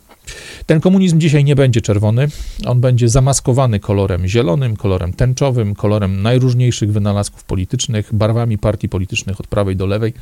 Ten 0.65 0.81
komunizm 0.81 1.19
dzisiaj 1.19 1.43
nie 1.43 1.55
będzie 1.55 1.81
czerwony, 1.81 2.27
on 2.65 2.81
będzie 2.81 3.09
zamaskowany 3.09 3.79
kolorem 3.79 4.27
zielonym, 4.27 4.75
kolorem 4.77 5.13
tęczowym, 5.13 5.75
kolorem 5.75 6.21
najróżniejszych 6.21 6.91
wynalazków 6.91 7.43
politycznych, 7.43 8.09
barwami 8.13 8.57
partii 8.57 8.89
politycznych 8.89 9.39
od 9.39 9.47
prawej 9.47 9.75
do 9.75 9.85
lewej, 9.85 10.13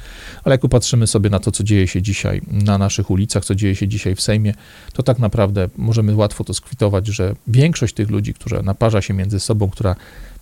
ale 0.44 0.54
jak 0.54 0.62
popatrzymy 0.62 1.08
sobie 1.08 1.30
na 1.30 1.40
to, 1.40 1.52
co 1.52 1.64
dzieje 1.64 1.88
się 1.88 2.02
dzisiaj 2.02 2.42
na 2.48 2.78
naszych 2.78 3.12
ulicach, 3.12 3.46
co 3.46 3.56
dzieje 3.56 3.76
się 3.76 3.88
dzisiaj 3.88 4.16
w 4.16 4.22
Sejmie, 4.22 4.54
to 4.94 5.04
tak 5.04 5.20
naprawdę 5.20 5.70
możemy 5.78 6.16
łatwo 6.16 6.44
to 6.44 6.54
skwitować, 6.54 7.08
że 7.08 7.36
większość 7.48 7.94
tych 7.94 8.10
ludzi, 8.10 8.34
która 8.34 8.62
naparza 8.62 9.02
się 9.02 9.14
między 9.14 9.40
sobą, 9.40 9.70
która 9.70 9.96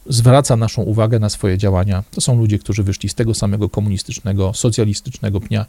zwraca 0.09 0.55
naszą 0.55 0.81
uwagę 0.81 1.19
na 1.19 1.29
swoje 1.29 1.57
działania. 1.57 2.03
To 2.11 2.21
są 2.21 2.37
ludzie, 2.39 2.59
którzy 2.59 2.83
wyszli 2.83 3.09
z 3.09 3.15
tego 3.15 3.33
samego 3.33 3.69
komunistycznego, 3.69 4.53
socjalistycznego 4.53 5.39
pnia. 5.39 5.65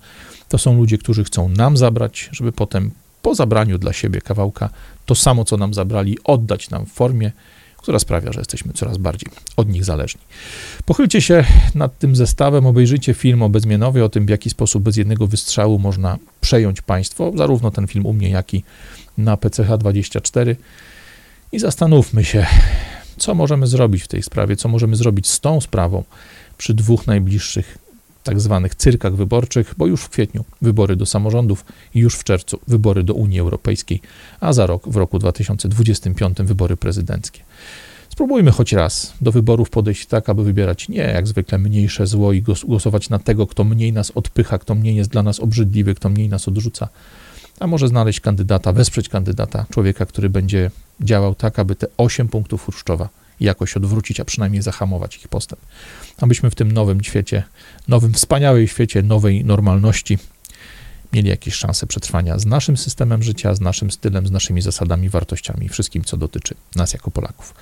To 0.48 0.58
są 0.58 0.76
ludzie, 0.76 0.98
którzy 0.98 1.24
chcą 1.24 1.48
nam 1.48 1.76
zabrać, 1.76 2.28
żeby 2.32 2.52
potem 2.52 2.90
po 3.22 3.34
zabraniu 3.34 3.78
dla 3.78 3.92
siebie 3.92 4.20
kawałka 4.20 4.70
to 5.06 5.14
samo, 5.14 5.44
co 5.44 5.56
nam 5.56 5.74
zabrali, 5.74 6.18
oddać 6.24 6.70
nam 6.70 6.86
w 6.86 6.92
formie, 6.92 7.32
która 7.76 7.98
sprawia, 7.98 8.32
że 8.32 8.40
jesteśmy 8.40 8.72
coraz 8.72 8.96
bardziej 8.96 9.32
od 9.56 9.68
nich 9.68 9.84
zależni. 9.84 10.20
Pochylcie 10.84 11.20
się 11.20 11.44
nad 11.74 11.98
tym 11.98 12.16
zestawem, 12.16 12.66
obejrzyjcie 12.66 13.14
film 13.14 13.42
o 13.42 13.48
Bezmienowie, 13.48 14.04
o 14.04 14.08
tym, 14.08 14.26
w 14.26 14.28
jaki 14.28 14.50
sposób 14.50 14.82
bez 14.82 14.96
jednego 14.96 15.26
wystrzału 15.26 15.78
można 15.78 16.18
przejąć 16.40 16.82
państwo, 16.82 17.32
zarówno 17.36 17.70
ten 17.70 17.86
film 17.86 18.06
u 18.06 18.12
mnie, 18.12 18.30
jak 18.30 18.54
i 18.54 18.64
na 19.18 19.36
PCH24 19.36 20.56
i 21.52 21.58
zastanówmy 21.58 22.24
się, 22.24 22.46
co 23.16 23.34
możemy 23.34 23.66
zrobić 23.66 24.02
w 24.02 24.08
tej 24.08 24.22
sprawie, 24.22 24.56
co 24.56 24.68
możemy 24.68 24.96
zrobić 24.96 25.26
z 25.26 25.40
tą 25.40 25.60
sprawą 25.60 26.04
przy 26.58 26.74
dwóch 26.74 27.06
najbliższych 27.06 27.78
tak 28.28 28.40
zwanych 28.40 28.74
cyrkach 28.74 29.16
wyborczych, 29.16 29.74
bo 29.76 29.86
już 29.86 30.02
w 30.02 30.08
kwietniu 30.08 30.44
wybory 30.62 30.96
do 30.96 31.06
samorządów 31.06 31.64
już 31.94 32.14
w 32.14 32.24
czerwcu 32.24 32.60
wybory 32.68 33.02
do 33.02 33.14
Unii 33.14 33.40
Europejskiej, 33.40 34.00
a 34.40 34.52
za 34.52 34.66
rok, 34.66 34.88
w 34.88 34.96
roku 34.96 35.18
2025 35.18 36.38
wybory 36.38 36.76
prezydenckie. 36.76 37.40
Spróbujmy 38.08 38.50
choć 38.50 38.72
raz 38.72 39.14
do 39.20 39.32
wyborów 39.32 39.70
podejść 39.70 40.06
tak, 40.06 40.28
aby 40.28 40.44
wybierać 40.44 40.88
nie 40.88 41.00
jak 41.00 41.26
zwykle 41.26 41.58
mniejsze 41.58 42.06
zło 42.06 42.32
i 42.32 42.42
głosować 42.42 43.10
na 43.10 43.18
tego, 43.18 43.46
kto 43.46 43.64
mniej 43.64 43.92
nas 43.92 44.10
odpycha, 44.10 44.58
kto 44.58 44.74
mniej 44.74 44.96
jest 44.96 45.10
dla 45.10 45.22
nas 45.22 45.40
obrzydliwy, 45.40 45.94
kto 45.94 46.08
mniej 46.08 46.28
nas 46.28 46.48
odrzuca, 46.48 46.88
a 47.60 47.66
może 47.66 47.88
znaleźć 47.88 48.20
kandydata, 48.20 48.72
wesprzeć 48.72 49.08
kandydata, 49.08 49.66
człowieka, 49.70 50.06
który 50.06 50.30
będzie 50.30 50.70
działał 51.00 51.34
tak, 51.34 51.58
aby 51.58 51.76
te 51.76 51.86
8 51.96 52.28
punktów 52.28 52.64
Chruszczowa 52.64 53.08
jakoś 53.40 53.76
odwrócić, 53.76 54.20
a 54.20 54.24
przynajmniej 54.24 54.62
zahamować 54.62 55.16
ich 55.16 55.28
postęp. 55.28 55.60
Abyśmy 56.20 56.50
w 56.50 56.54
tym 56.54 56.72
nowym 56.72 57.02
świecie, 57.02 57.42
nowym 57.88 58.12
wspaniałym 58.12 58.68
świecie 58.68 59.02
nowej 59.02 59.44
normalności 59.44 60.18
mieli 61.12 61.28
jakieś 61.28 61.54
szanse 61.54 61.86
przetrwania 61.86 62.38
z 62.38 62.46
naszym 62.46 62.76
systemem 62.76 63.22
życia, 63.22 63.54
z 63.54 63.60
naszym 63.60 63.90
stylem, 63.90 64.26
z 64.26 64.30
naszymi 64.30 64.62
zasadami, 64.62 65.08
wartościami, 65.08 65.68
wszystkim, 65.68 66.04
co 66.04 66.16
dotyczy 66.16 66.54
nas 66.76 66.92
jako 66.92 67.10
Polaków. 67.10 67.54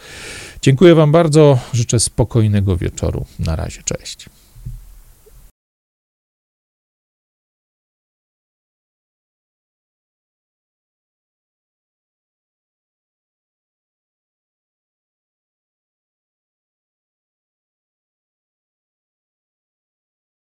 Dziękuję 0.63 0.95
Wam 0.95 1.13
bardzo, 1.13 1.59
życzę 1.73 2.01
spokojnego 2.01 2.77
wieczoru. 2.77 3.27
Na 3.39 3.57
razie, 3.57 3.83
cześć. 3.83 4.27